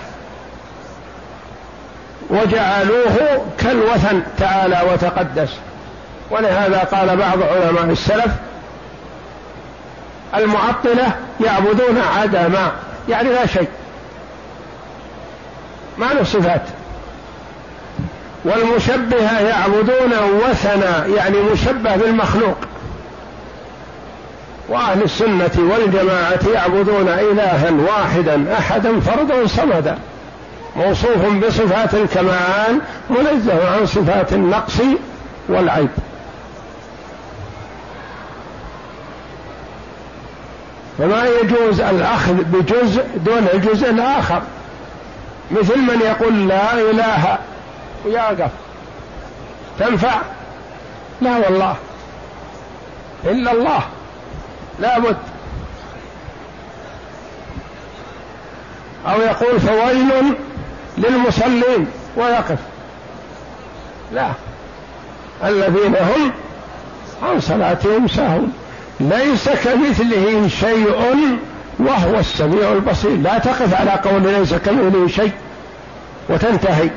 وجعلوه 2.31 3.47
كالوثن 3.59 4.23
تعالى 4.39 4.81
وتقدس. 4.93 5.51
ولهذا 6.31 6.79
قال 6.79 7.17
بعض 7.17 7.43
علماء 7.43 7.85
السلف 7.85 8.33
المعطلة 10.35 11.11
يعبدون 11.45 12.03
عدما 12.17 12.73
يعني 13.09 13.29
لا 13.29 13.47
شيء. 13.47 13.69
ما 15.99 16.07
له 16.07 16.25
صفات. 16.25 16.63
والمشبهة 18.45 19.41
يعبدون 19.41 20.13
وثنا 20.45 21.07
يعني 21.07 21.37
مشبه 21.53 21.97
بالمخلوق. 21.97 22.57
وأهل 24.73 25.03
السنة 25.03 25.51
والجماعة 25.57 26.41
يعبدون 26.55 27.09
إلها 27.09 27.71
واحدا 27.71 28.59
أحدا 28.59 29.01
فردا 29.01 29.47
صمدا 29.47 29.99
موصوف 30.77 31.45
بصفات 31.47 31.95
الكمال 31.95 32.81
منزه 33.11 33.71
عن 33.75 33.87
صفات 33.87 34.33
النقص 34.33 34.77
والعيب. 35.49 35.89
فما 40.99 41.25
يجوز 41.43 41.81
الأخذ 41.81 42.35
بجزء 42.35 43.05
دون 43.17 43.47
الجزء 43.55 43.91
الآخر 43.91 44.43
مثل 45.51 45.79
من 45.79 46.01
يقول 46.01 46.49
لا 46.49 46.73
إله 46.73 47.39
ويقف 48.07 48.51
تنفع؟ 49.79 50.15
لا 51.21 51.39
والله. 51.39 51.77
إلا 53.25 53.53
الله. 53.53 53.81
لابد 54.79 55.17
أو 59.07 59.21
يقول 59.21 59.61
فويل 59.61 60.35
للمصلين 60.99 61.87
ويقف. 62.17 62.59
لا. 64.13 64.29
الذين 65.45 65.97
هم 65.97 66.33
عن 67.23 67.41
صلاتهم 67.41 68.09
ساهون. 68.09 68.53
ليس 69.01 69.49
كمثله 69.49 70.49
شيء 70.49 70.89
وهو 71.79 72.19
السميع 72.19 72.73
البصير. 72.73 73.17
لا 73.17 73.39
تقف 73.39 73.75
على 73.75 73.91
قول 73.91 74.23
ليس 74.23 74.55
كمثله 74.55 75.09
شيء 75.09 75.33
وتنتهي. 76.29 76.91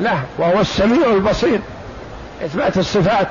لا 0.00 0.14
وهو 0.38 0.60
السميع 0.60 1.06
البصير. 1.06 1.60
إثبات 2.44 2.78
الصفات. 2.78 3.28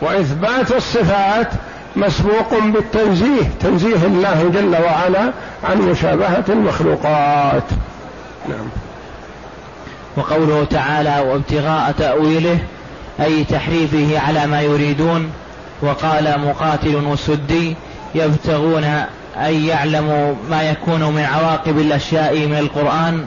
وإثبات 0.00 0.72
الصفات 0.72 1.48
مسبوق 1.96 2.58
بالتنزيه 2.64 3.50
تنزيه 3.60 4.06
الله 4.06 4.50
جل 4.54 4.76
وعلا 4.82 5.32
عن 5.64 5.78
مشابهة 5.78 6.44
المخلوقات. 6.48 7.62
نعم. 8.48 8.66
وقوله 10.16 10.66
تعالى 10.70 11.24
وابتغاء 11.28 11.94
تأويله 11.98 12.58
أي 13.20 13.44
تحريفه 13.44 14.18
على 14.18 14.46
ما 14.46 14.60
يريدون. 14.60 15.30
وقال 15.82 16.40
مقاتل 16.40 16.96
والسدي 16.96 17.76
يبتغون 18.14 18.84
أن 19.36 19.64
يعلموا 19.66 20.34
ما 20.50 20.62
يكون 20.70 21.00
من 21.00 21.22
عواقب 21.22 21.78
الأشياء 21.78 22.46
من 22.46 22.58
القرآن. 22.58 23.26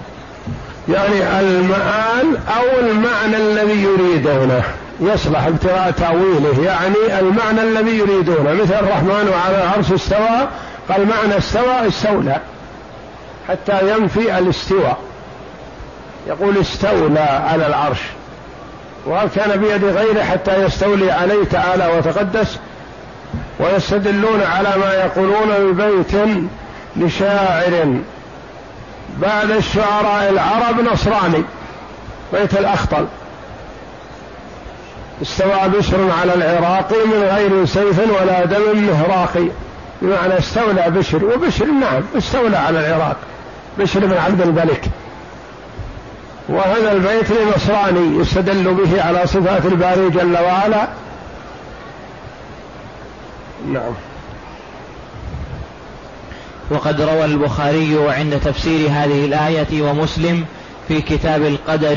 يعني 0.89 1.39
المآل 1.39 2.37
أو 2.47 2.79
المعنى 2.79 3.37
الذي 3.37 3.83
يريدونه. 3.83 4.63
يصلح 4.99 5.45
ابتغاء 5.45 5.91
تأويله 5.91 6.63
يعني 6.65 7.19
المعنى 7.19 7.61
الذي 7.61 7.97
يريدونه. 7.97 8.53
مثل 8.53 8.73
الرحمن 8.73 9.33
وعلى 9.33 9.63
العرش 9.63 9.91
استوى 9.91 10.47
قال 10.89 11.07
معنى 11.07 11.37
استوى 11.37 11.87
استولى 11.87 12.39
حتى 13.49 13.91
ينفي 13.91 14.37
الاستواء. 14.37 14.97
يقول 16.27 16.57
استولى 16.57 17.19
على 17.19 17.67
العرش. 17.67 17.99
وهل 19.05 19.29
كان 19.35 19.59
بيد 19.59 19.83
غيره 19.83 20.23
حتى 20.23 20.63
يستولي 20.63 21.11
عليه 21.11 21.43
تعالى 21.43 21.87
وتقدس 21.97 22.57
ويستدلون 23.59 24.41
على 24.43 24.69
ما 24.77 24.93
يقولون 24.93 25.73
ببيت 25.73 26.27
لشاعر. 26.95 27.97
بعد 29.17 29.51
الشعراء 29.51 30.29
العرب 30.29 30.81
نصراني 30.93 31.43
بيت 32.33 32.53
الأخطل. 32.53 33.07
استوى 35.21 35.69
بشر 35.77 36.11
على 36.21 36.33
العراق 36.33 36.91
من 37.05 37.23
غير 37.23 37.65
سيف 37.65 37.99
ولا 38.21 38.45
دم 38.45 38.83
مهراق. 38.83 39.47
بمعنى 40.01 40.39
استولى 40.39 40.85
بشر 40.87 41.25
وبشر 41.25 41.65
نعم 41.65 42.03
استولى 42.17 42.57
على 42.57 42.79
العراق. 42.79 43.17
بشر 43.79 43.99
بن 43.99 44.17
عبد 44.17 44.41
الملك. 44.41 44.85
وهذا 46.49 46.91
البيت 46.91 47.31
لنصراني 47.31 48.19
يستدل 48.19 48.73
به 48.73 49.03
على 49.03 49.27
صفات 49.27 49.65
الباري 49.65 50.09
جل 50.09 50.37
وعلا. 50.37 50.87
نعم. 53.73 53.93
وقد 56.71 57.01
روى 57.01 57.25
البخاري 57.25 57.97
عند 58.09 58.39
تفسير 58.45 58.89
هذه 58.89 59.25
الآية 59.25 59.81
ومسلم 59.81 60.45
في 60.87 61.01
كتاب 61.01 61.41
القدر 61.41 61.95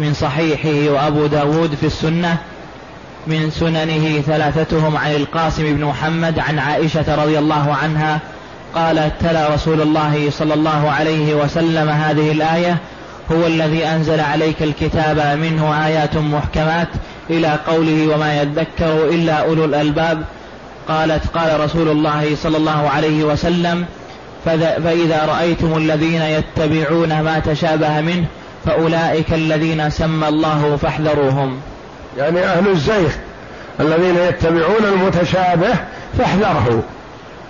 من 0.00 0.14
صحيحه 0.14 0.92
وأبو 0.92 1.26
داود 1.26 1.74
في 1.74 1.86
السنة 1.86 2.38
من 3.26 3.50
سننه 3.50 4.20
ثلاثتهم 4.20 4.96
عن 4.96 5.14
القاسم 5.14 5.76
بن 5.76 5.84
محمد 5.84 6.38
عن 6.38 6.58
عائشة 6.58 7.22
رضي 7.24 7.38
الله 7.38 7.74
عنها 7.82 8.20
قالت 8.74 9.12
تلا 9.20 9.54
رسول 9.54 9.80
الله 9.80 10.30
صلى 10.30 10.54
الله 10.54 10.90
عليه 10.90 11.34
وسلم 11.34 11.88
هذه 11.88 12.32
الآية 12.32 12.78
هو 13.32 13.46
الذي 13.46 13.86
أنزل 13.86 14.20
عليك 14.20 14.62
الكتاب 14.62 15.38
منه 15.38 15.86
آيات 15.86 16.16
محكمات 16.16 16.88
إلى 17.30 17.58
قوله 17.66 18.14
وما 18.14 18.40
يذكر 18.40 19.08
إلا 19.08 19.32
أولو 19.32 19.64
الألباب 19.64 20.24
قالت 20.88 21.26
قال 21.34 21.60
رسول 21.60 21.88
الله 21.88 22.36
صلى 22.36 22.56
الله 22.56 22.90
عليه 22.90 23.24
وسلم 23.24 23.84
فإذا 24.44 25.24
رأيتم 25.24 25.76
الذين 25.76 26.22
يتبعون 26.22 27.20
ما 27.20 27.38
تشابه 27.38 28.00
منه 28.00 28.24
فأولئك 28.66 29.32
الذين 29.32 29.90
سمى 29.90 30.28
الله 30.28 30.76
فاحذروهم. 30.82 31.60
يعني 32.16 32.44
أهل 32.44 32.68
الزيغ 32.68 33.10
الذين 33.80 34.16
يتبعون 34.16 34.84
المتشابه 34.84 35.74
فاحذره 36.18 36.82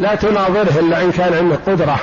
لا 0.01 0.15
تناظره 0.15 0.79
إلا 0.79 1.03
إن 1.03 1.13
كان 1.13 1.35
عنده 1.35 1.59
قدرة 1.67 2.01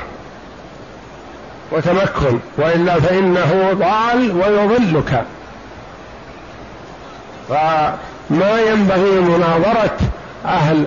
وتمكن 1.71 2.39
وإلا 2.57 2.99
فإنه 2.99 3.69
ضال 3.73 4.31
ويضلك. 4.31 5.23
فما 7.49 8.61
ينبغي 8.69 9.19
مناظره 9.19 9.97
أهل 10.45 10.85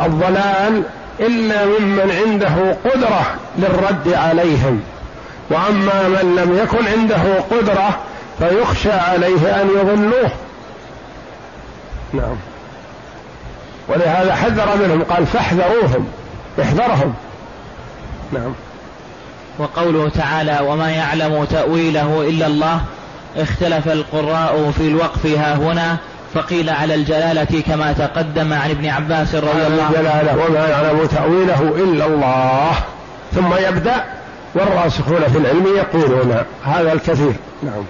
الضلال 0.00 0.82
إلا 1.20 1.66
ممن 1.66 2.22
عنده 2.24 2.76
قدرة 2.84 3.34
للرد 3.58 4.12
عليهم. 4.12 4.80
وأما 5.50 6.08
من 6.08 6.36
لم 6.36 6.58
يكن 6.58 6.88
عنده 6.88 7.40
قدرة 7.50 7.98
فيخشى 8.38 8.92
عليه 8.92 9.62
أن 9.62 9.68
يضلوه. 9.80 10.30
نعم. 12.16 12.36
ولهذا 13.88 14.34
حذر 14.34 14.76
منهم 14.76 15.02
قال 15.02 15.26
فاحذروهم 15.26 16.06
احذرهم. 16.62 17.14
نعم. 18.32 18.52
وقوله 19.58 20.08
تعالى 20.08 20.58
وما 20.62 20.90
يعلم 20.90 21.44
تأويله 21.44 22.24
إلا 22.28 22.46
الله 22.46 22.80
اختلف 23.36 23.88
القراء 23.88 24.72
في 24.78 24.88
الوقف 24.88 25.26
ها 25.26 25.54
هنا 25.54 25.96
فقيل 26.34 26.70
على 26.70 26.94
الجلالة 26.94 27.62
كما 27.66 27.92
تقدم 27.92 28.52
عن 28.52 28.70
ابن 28.70 28.86
عباس 28.86 29.34
رضي 29.34 29.66
الله 29.66 29.82
عنه. 29.82 29.90
الجلالة 29.90 30.46
وما 30.46 30.68
يعلم 30.68 31.06
تأويله 31.06 31.74
إلا 31.76 32.06
الله. 32.06 32.72
ثم 33.34 33.54
يبدأ 33.68 34.04
والراسخون 34.54 35.28
في 35.32 35.38
العلم 35.38 35.66
يقولون 35.76 36.36
هذا 36.64 36.92
الكثير. 36.92 37.32
نعم. 37.62 37.84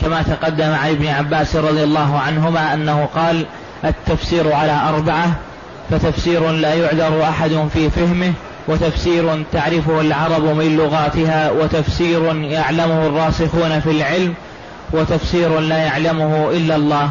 كما 0.00 0.22
تقدم 0.22 0.72
عن 0.72 0.90
ابن 0.90 1.06
عباس 1.06 1.56
رضي 1.56 1.84
الله 1.84 2.18
عنهما 2.18 2.74
أنه 2.74 3.08
قال 3.14 3.46
التفسير 3.84 4.52
على 4.52 4.80
أربعة 4.88 5.32
فتفسير 5.90 6.50
لا 6.50 6.74
يعذر 6.74 7.22
أحد 7.22 7.68
في 7.74 7.90
فهمه 7.90 8.32
وتفسير 8.68 9.44
تعرفه 9.52 10.00
العرب 10.00 10.44
من 10.44 10.76
لغاتها 10.76 11.50
وتفسير 11.50 12.36
يعلمه 12.36 13.06
الراسخون 13.06 13.80
في 13.80 13.90
العلم 13.90 14.34
وتفسير 14.92 15.60
لا 15.60 15.76
يعلمه 15.76 16.50
إلا 16.50 16.76
الله. 16.76 17.10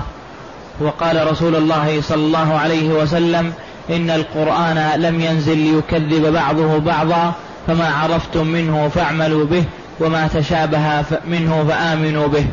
وقال 0.82 1.32
رسول 1.32 1.56
الله 1.56 2.02
صلى 2.02 2.26
الله 2.26 2.58
عليه 2.60 2.90
وسلم 2.90 3.54
إن 3.90 4.10
القرآن 4.10 5.02
لم 5.02 5.22
ينزل 5.22 5.58
ليكذب 5.58 6.34
بعضه 6.34 6.78
بعضا 6.78 7.34
فما 7.68 7.90
عرفتم 7.90 8.48
منه 8.48 8.90
فاعملوا 8.96 9.46
به 9.46 9.64
وما 10.00 10.28
تشابه 10.28 11.04
منه 11.28 11.66
فآمنوا 11.70 12.28
به. 12.28 12.46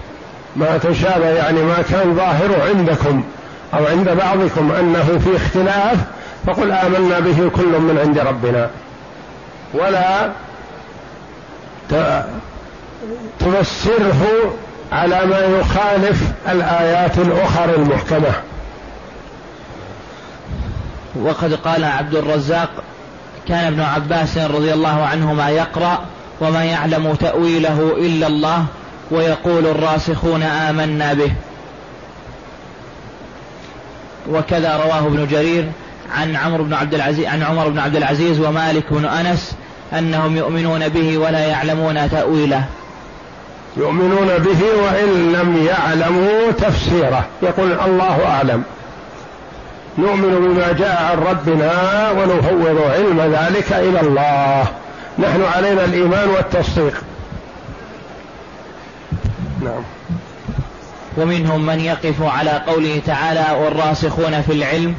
ما 0.56 0.78
تشابه 0.78 1.28
يعني 1.28 1.62
ما 1.62 1.82
كان 1.90 2.16
ظاهر 2.16 2.68
عندكم 2.68 3.24
أو 3.74 3.86
عند 3.86 4.08
بعضكم 4.08 4.72
أنه 4.72 5.18
في 5.24 5.36
اختلاف 5.36 5.98
فقل 6.46 6.72
آمنا 6.72 7.20
به 7.20 7.50
كل 7.56 7.78
من 7.78 7.98
عند 7.98 8.18
ربنا. 8.18 8.70
ولا 9.74 10.30
تفسره 13.38 14.54
على 14.92 15.26
ما 15.26 15.40
يخالف 15.40 16.22
الآيات 16.48 17.18
الأخرى 17.18 17.74
المحكمة. 17.76 18.32
وقد 21.22 21.54
قال 21.54 21.84
عبد 21.84 22.14
الرزاق 22.14 22.70
كان 23.48 23.66
ابن 23.66 23.80
عباس 23.80 24.38
رضي 24.38 24.72
الله 24.72 25.02
عنهما 25.06 25.50
يقرأ 25.50 25.98
وما 26.40 26.64
يعلم 26.64 27.14
تأويله 27.14 27.94
إلا 27.98 28.26
الله 28.26 28.66
ويقول 29.10 29.66
الراسخون 29.66 30.42
آمنا 30.42 31.14
به. 31.14 31.32
وكذا 34.30 34.76
رواه 34.76 34.98
ابن 34.98 35.26
جرير 35.26 35.64
عن 36.14 36.36
عمرو 36.36 36.64
بن 36.64 36.74
عبد 36.74 36.94
العزيز 36.94 37.26
عن 37.26 37.42
عمر 37.42 37.68
بن 37.68 37.78
عبد 37.78 37.96
العزيز 37.96 38.40
ومالك 38.40 38.92
بن 38.92 39.04
أنس 39.04 39.52
أنهم 39.92 40.36
يؤمنون 40.36 40.88
به 40.88 41.18
ولا 41.18 41.46
يعلمون 41.46 42.10
تأويله. 42.10 42.64
يؤمنون 43.76 44.38
به 44.38 44.62
وإن 44.84 45.32
لم 45.32 45.66
يعلموا 45.66 46.50
تفسيره. 46.50 47.24
يقول 47.42 47.72
الله 47.86 48.26
أعلم. 48.26 48.62
نؤمن 49.98 50.54
بما 50.54 50.72
جاء 50.72 51.02
عن 51.02 51.18
ربنا 51.18 52.10
ونفوض 52.10 52.90
علم 52.94 53.20
ذلك 53.20 53.72
إلى 53.72 54.00
الله. 54.00 54.66
نحن 55.18 55.44
علينا 55.54 55.84
الإيمان 55.84 56.28
والتصديق. 56.28 57.02
نعم 59.60 59.82
ومنهم 61.16 61.66
من 61.66 61.80
يقف 61.80 62.22
على 62.22 62.50
قوله 62.66 63.00
تعالى 63.06 63.64
والراسخون 63.64 64.42
في 64.42 64.52
العلم 64.52 64.94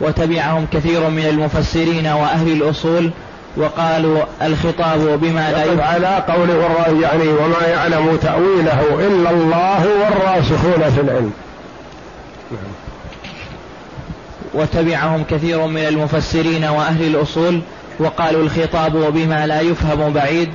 وتبعهم 0.00 0.66
كثير 0.72 1.08
من 1.08 1.26
المفسرين 1.26 2.06
وأهل 2.06 2.52
الأصول 2.52 3.10
وقالوا 3.56 4.22
الخطاب 4.42 5.20
بما 5.20 5.52
لا 5.52 5.64
يقف 5.64 5.80
على 5.80 6.24
قوله 6.28 6.86
يعني 7.02 7.28
وما 7.28 7.66
يعلم 7.66 8.16
تأويله 8.16 9.06
إلا 9.06 9.30
الله 9.30 9.86
والراسخون 10.00 10.90
في 10.94 11.00
العلم 11.00 11.32
نعم. 12.50 12.72
وتبعهم 14.54 15.24
كثير 15.30 15.66
من 15.66 15.84
المفسرين 15.84 16.64
وأهل 16.64 17.02
الأصول 17.02 17.60
وقالوا 17.98 18.42
الخطاب 18.42 18.92
بما 18.92 19.46
لا 19.46 19.60
يفهم 19.60 20.12
بعيد 20.12 20.48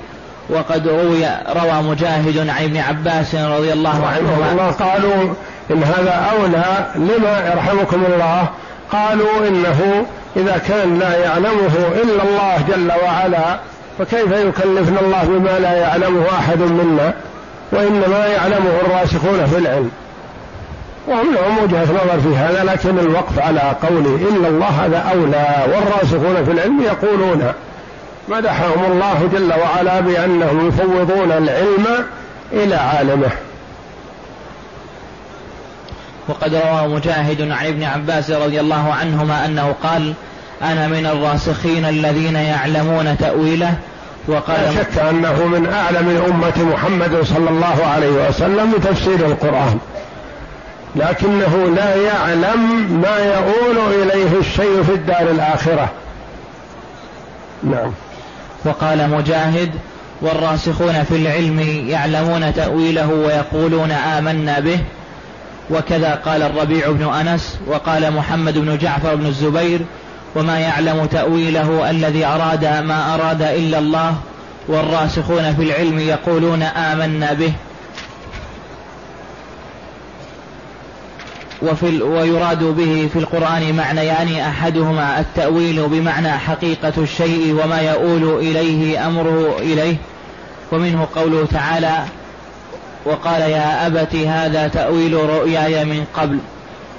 وقد 0.50 0.88
روي 0.88 1.26
روى 1.56 1.82
مجاهد 1.82 2.38
عن 2.38 2.64
ابن 2.64 2.78
عباس 2.78 3.36
رضي 3.36 3.74
الله 3.74 4.08
عنهما. 4.08 4.52
الله 4.52 4.72
قالوا 4.72 5.34
إن 5.72 5.84
هذا 5.84 6.28
أولى 6.32 6.88
لما 6.96 7.52
يرحمكم 7.54 8.04
الله. 8.06 8.48
قالوا 8.92 9.48
إنه 9.48 10.06
إذا 10.36 10.62
كان 10.68 11.00
لا 11.00 11.18
يعلمه 11.18 11.74
إلا 12.04 12.24
الله 12.24 12.58
جل 12.68 12.92
وعلا 13.04 13.60
فكيف 14.00 14.32
يكلفنا 14.32 15.00
الله 15.02 15.24
بما 15.24 15.60
لا 15.60 15.74
يعلمه 15.74 16.26
أحد 16.40 16.60
منا؟ 16.60 17.14
وإنما 17.72 18.26
يعلمه 18.26 18.72
الراسخون 18.86 19.46
في 19.46 19.58
العلم. 19.58 19.92
وهم 21.08 21.34
لهم 21.34 21.64
وجهة 21.64 21.84
نظر 21.84 22.20
في 22.24 22.36
هذا 22.36 22.64
لكن 22.64 23.00
الوقف 23.00 23.40
على 23.40 23.62
قوله 23.88 24.16
إلا 24.30 24.48
الله 24.48 24.68
هذا 24.68 24.98
أولى 24.98 25.66
والراسخون 25.74 26.46
في 26.46 26.52
العلم 26.52 26.82
يقولون 26.82 27.54
مدحهم 28.28 28.92
الله 28.92 29.30
جل 29.34 29.54
وعلا 29.54 30.00
بأنهم 30.00 30.68
يفوضون 30.68 31.32
العلم 31.32 31.86
إلى 32.54 32.76
عالمه. 32.76 33.30
وقد 36.28 36.56
روى 36.56 36.88
مجاهد 36.88 37.52
عن 37.52 37.66
ابن 37.66 37.84
عباس 37.84 38.32
رضي 38.32 38.60
الله 38.60 38.94
عنهما 38.94 39.46
أنه 39.46 39.76
قال 39.84 40.14
أنا 40.62 40.88
من 40.88 41.06
الراسخين 41.06 41.86
الذين 41.86 42.36
يعلمون 42.36 43.18
تأويله 43.18 43.74
وقال 44.28 44.62
لا 44.62 44.72
شك 44.72 45.00
أنه 45.00 45.46
من 45.46 45.74
أعلم 45.74 46.24
أمة 46.30 46.74
محمد 46.74 47.22
صلى 47.24 47.50
الله 47.50 47.86
عليه 47.86 48.28
وسلم 48.30 48.72
بتفسير 48.72 49.26
القرآن. 49.26 49.78
لكنه 50.96 51.74
لا 51.76 51.96
يعلم 51.96 52.92
ما 53.02 53.18
يؤول 53.18 53.94
إليه 54.02 54.40
الشيء 54.40 54.84
في 54.84 54.92
الدار 54.92 55.22
الآخرة. 55.22 55.90
نعم. 57.64 57.92
وقال 58.66 59.10
مجاهد 59.10 59.70
والراسخون 60.22 61.04
في 61.04 61.16
العلم 61.16 61.60
يعلمون 61.90 62.54
تأويله 62.54 63.08
ويقولون 63.08 63.92
آمنا 63.92 64.60
به 64.60 64.80
وكذا 65.70 66.16
قال 66.26 66.42
الربيع 66.42 66.92
بن 66.92 67.14
أنس 67.14 67.58
وقال 67.68 68.14
محمد 68.14 68.58
بن 68.58 68.78
جعفر 68.78 69.16
بن 69.16 69.26
الزبير 69.26 69.80
وما 70.36 70.60
يعلم 70.60 71.06
تأويله 71.06 71.90
الذي 71.90 72.26
أراد 72.26 72.66
ما 72.66 73.16
أراد 73.16 73.42
إلا 73.42 73.80
الله 73.80 74.16
والراسخون 74.68 75.56
في 75.56 75.64
العلم 75.64 76.00
يقولون 76.00 76.64
آمنا 76.64 77.34
به 77.34 77.54
وفي 81.62 82.02
ويراد 82.02 82.64
به 82.64 83.10
في 83.14 83.20
القرآن 83.20 83.76
معنيان 83.76 84.40
أحدهما 84.40 85.20
التأويل 85.20 85.88
بمعنى 85.88 86.32
حقيقة 86.32 86.94
الشيء 86.98 87.60
وما 87.64 87.82
يؤول 87.82 88.40
إليه 88.40 89.08
أمره 89.08 89.58
إليه 89.60 89.96
ومنه 90.72 91.08
قوله 91.16 91.46
تعالى 91.46 92.04
وقال 93.06 93.42
يا 93.42 93.88
أبت 93.88 94.16
هذا 94.16 94.68
تأويل 94.68 95.14
رؤياي 95.14 95.86
من 95.86 96.06
قبل. 96.16 96.40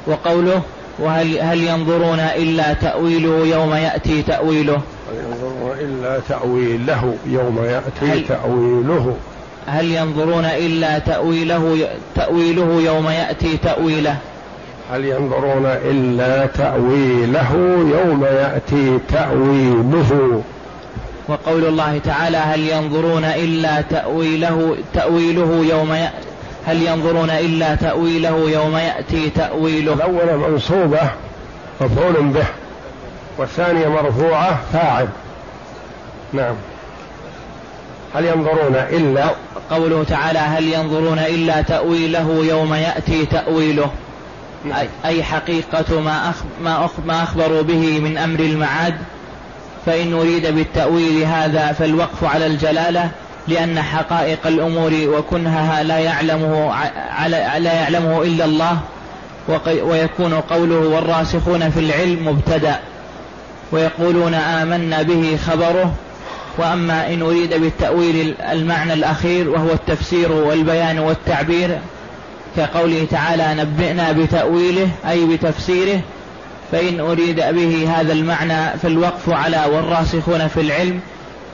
وقوله 0.06 0.62
وهل 0.98 1.38
هل 1.38 1.64
ينظرون 1.64 2.20
إلا 2.20 2.72
تأويله 2.72 3.46
يوم 3.46 3.74
يأتي 3.74 4.22
تأويله؟ 4.22 4.80
هل 5.09 5.14
ينظرون 5.14 5.74
إلا 5.80 6.20
تأويله 6.28 7.14
يوم 7.26 7.64
يأتي 7.64 8.12
هل 8.12 8.26
تأويله؟ 8.26 9.16
هل 9.66 9.90
ينظرون 9.90 10.44
إلا 10.44 10.98
تأويله 10.98 11.88
تأويله 12.14 12.82
يوم 12.86 13.09
يأتي 13.09 13.56
تأويله؟ 13.56 14.16
هل 14.91 15.05
ينظرون 15.05 15.66
إلا 15.66 16.47
تأويله 16.47 17.53
يوم 17.95 18.24
يأتي 18.24 18.99
تأويله؟ 19.09 20.43
وقول 21.28 21.64
الله 21.64 21.99
تعالى 21.99 22.36
هل 22.36 22.61
ينظرون 22.61 23.24
إلا 23.24 23.80
تأويله 23.80 24.76
تأويله 24.95 25.66
يوم 25.70 25.93
يأتي 25.93 26.28
هل 26.66 26.82
ينظرون 26.82 27.30
إلا 27.30 27.74
تأويله 27.74 28.51
يوم 28.51 28.76
يأتي 28.76 29.30
تأويله؟ 29.30 29.93
الأول 29.93 30.51
منصوبة 30.51 31.01
مفعول 31.80 32.14
به. 32.14 32.47
والثانية 33.39 33.89
مرفوعة 33.89 34.61
فاعل. 34.72 35.09
نعم. 36.32 36.55
هل 38.14 38.24
ينظرون 38.24 38.74
إلا؟ 38.74 39.30
قوله 39.70 40.05
تعالى 40.05 40.39
هل 40.39 40.72
ينظرون 40.72 41.18
إلا 41.18 41.62
تأويله 41.62 42.45
يوم 42.49 42.74
يأتي 42.74 43.26
تأويله. 43.26 43.91
أي 45.04 45.22
حقيقة 45.22 46.00
ما 46.00 46.32
ما 46.62 46.88
ما 47.06 47.22
أخبروا 47.22 47.62
به 47.62 48.00
من 48.00 48.18
أمر 48.18 48.40
المعاد 48.40 48.94
فإن 49.86 50.12
أريد 50.12 50.46
بالتأويل 50.46 51.24
هذا 51.24 51.72
فالوقف 51.72 52.24
على 52.24 52.46
الجلالة 52.46 53.11
لأن 53.48 53.82
حقائق 53.82 54.46
الأمور 54.46 54.92
وكنهها 54.94 55.82
لا 55.82 55.98
يعلمه 55.98 56.74
لا 57.59 57.72
يعلمه 57.72 58.22
إلا 58.22 58.44
الله 58.44 58.78
ويكون 59.82 60.34
قوله 60.34 60.78
والراسخون 60.78 61.70
في 61.70 61.80
العلم 61.80 62.28
مبتدأ 62.28 62.80
ويقولون 63.72 64.34
آمنا 64.34 65.02
به 65.02 65.38
خبره 65.46 65.92
وأما 66.59 67.14
إن 67.14 67.22
أريد 67.22 67.54
بالتأويل 67.54 68.34
المعنى 68.52 68.92
الأخير 68.92 69.50
وهو 69.50 69.72
التفسير 69.72 70.32
والبيان 70.32 70.98
والتعبير 70.98 71.78
كقوله 72.59 73.06
تعالى 73.11 73.54
نبئنا 73.62 74.12
بتأويله 74.12 74.88
أي 75.09 75.26
بتفسيره 75.26 76.00
فإن 76.72 77.00
أريد 77.00 77.36
به 77.36 77.88
هذا 77.96 78.12
المعنى 78.12 78.78
فالوقف 78.82 79.30
على 79.30 79.64
والراسخون 79.72 80.48
في 80.48 80.61
العلم 80.61 81.00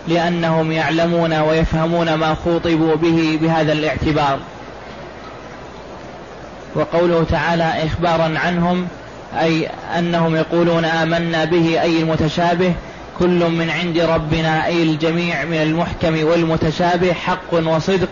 لأنهم 0.09 0.73
يعلمون 0.73 1.33
ويفهمون 1.33 2.15
ما 2.15 2.35
خوطبوا 2.35 2.95
به 2.95 3.39
بهذا 3.43 3.73
الاعتبار. 3.73 4.39
وقوله 6.75 7.25
تعالى 7.31 7.73
إخبارا 7.87 8.39
عنهم 8.39 8.87
أي 9.41 9.69
أنهم 9.99 10.37
يقولون 10.37 10.85
آمنا 10.85 11.45
به 11.45 11.83
أي 11.83 12.01
المتشابه 12.01 12.73
كل 13.19 13.51
من 13.51 13.71
عند 13.71 13.99
ربنا 13.99 14.67
أي 14.67 14.83
الجميع 14.83 15.45
من 15.45 15.63
المحكم 15.63 16.25
والمتشابه 16.25 17.13
حق 17.13 17.55
وصدق 17.55 18.09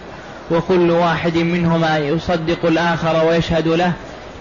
وكل 0.53 0.90
واحد 0.90 1.36
منهما 1.36 1.98
يصدق 1.98 2.64
الآخر 2.64 3.26
ويشهد 3.26 3.68
له 3.68 3.92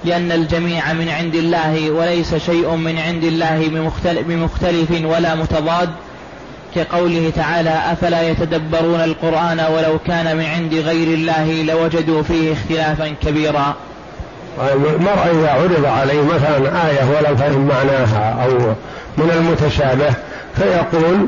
لأن 0.04 0.32
الجميع 0.32 0.94
من 0.94 1.10
عند 1.10 1.36
الله 1.36 1.92
وليس 1.92 2.36
شيء 2.36 2.76
من 2.76 2.98
عند 2.98 3.24
الله 3.24 3.70
بمختلف 4.28 5.06
ولا 5.06 5.36
متضاد. 5.36 5.90
كقوله 6.76 7.32
تعالى 7.36 7.82
أفلا 7.92 8.30
يتدبرون 8.30 9.02
القرآن 9.02 9.60
ولو 9.60 10.00
كان 10.08 10.38
من 10.38 10.46
عند 10.46 10.74
غير 10.74 11.08
الله 11.08 11.64
لوجدوا 11.64 12.24
فيه 12.24 12.54
اختلافا 12.54 13.14
كبيرا. 13.26 13.76
المرء 14.74 15.32
إذا 15.32 15.52
عرض 15.52 15.86
عليه 15.86 16.22
مثلا 16.22 16.88
آية 16.88 17.04
ولم 17.04 17.36
فهم 17.36 17.68
معناها 17.68 18.46
أو 18.46 18.58
من 19.18 19.32
المتشابه 19.32 20.14
فيقول 20.56 21.28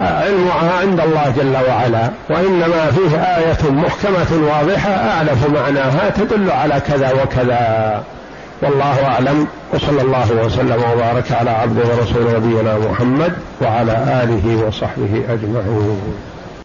علمها 0.00 0.80
عند 0.80 1.00
الله 1.00 1.34
جل 1.36 1.56
وعلا 1.68 2.10
وإنما 2.30 2.90
فيه 2.90 3.16
آية 3.16 3.70
محكمة 3.70 4.48
واضحة 4.52 4.90
أعرف 4.90 5.48
معناها 5.48 6.10
تدل 6.10 6.50
على 6.50 6.80
كذا 6.80 7.12
وكذا. 7.22 8.02
والله 8.62 9.06
أعلم 9.06 9.46
وصلى 9.74 10.02
الله 10.02 10.32
وسلم 10.44 10.82
وبارك 10.92 11.32
على 11.32 11.50
عبد 11.50 11.78
ورسول 11.78 12.36
نبينا 12.36 12.78
محمد 12.78 13.32
وعلى 13.62 14.22
آله 14.22 14.66
وصحبه 14.66 15.22
أجمعين. 15.28 16.33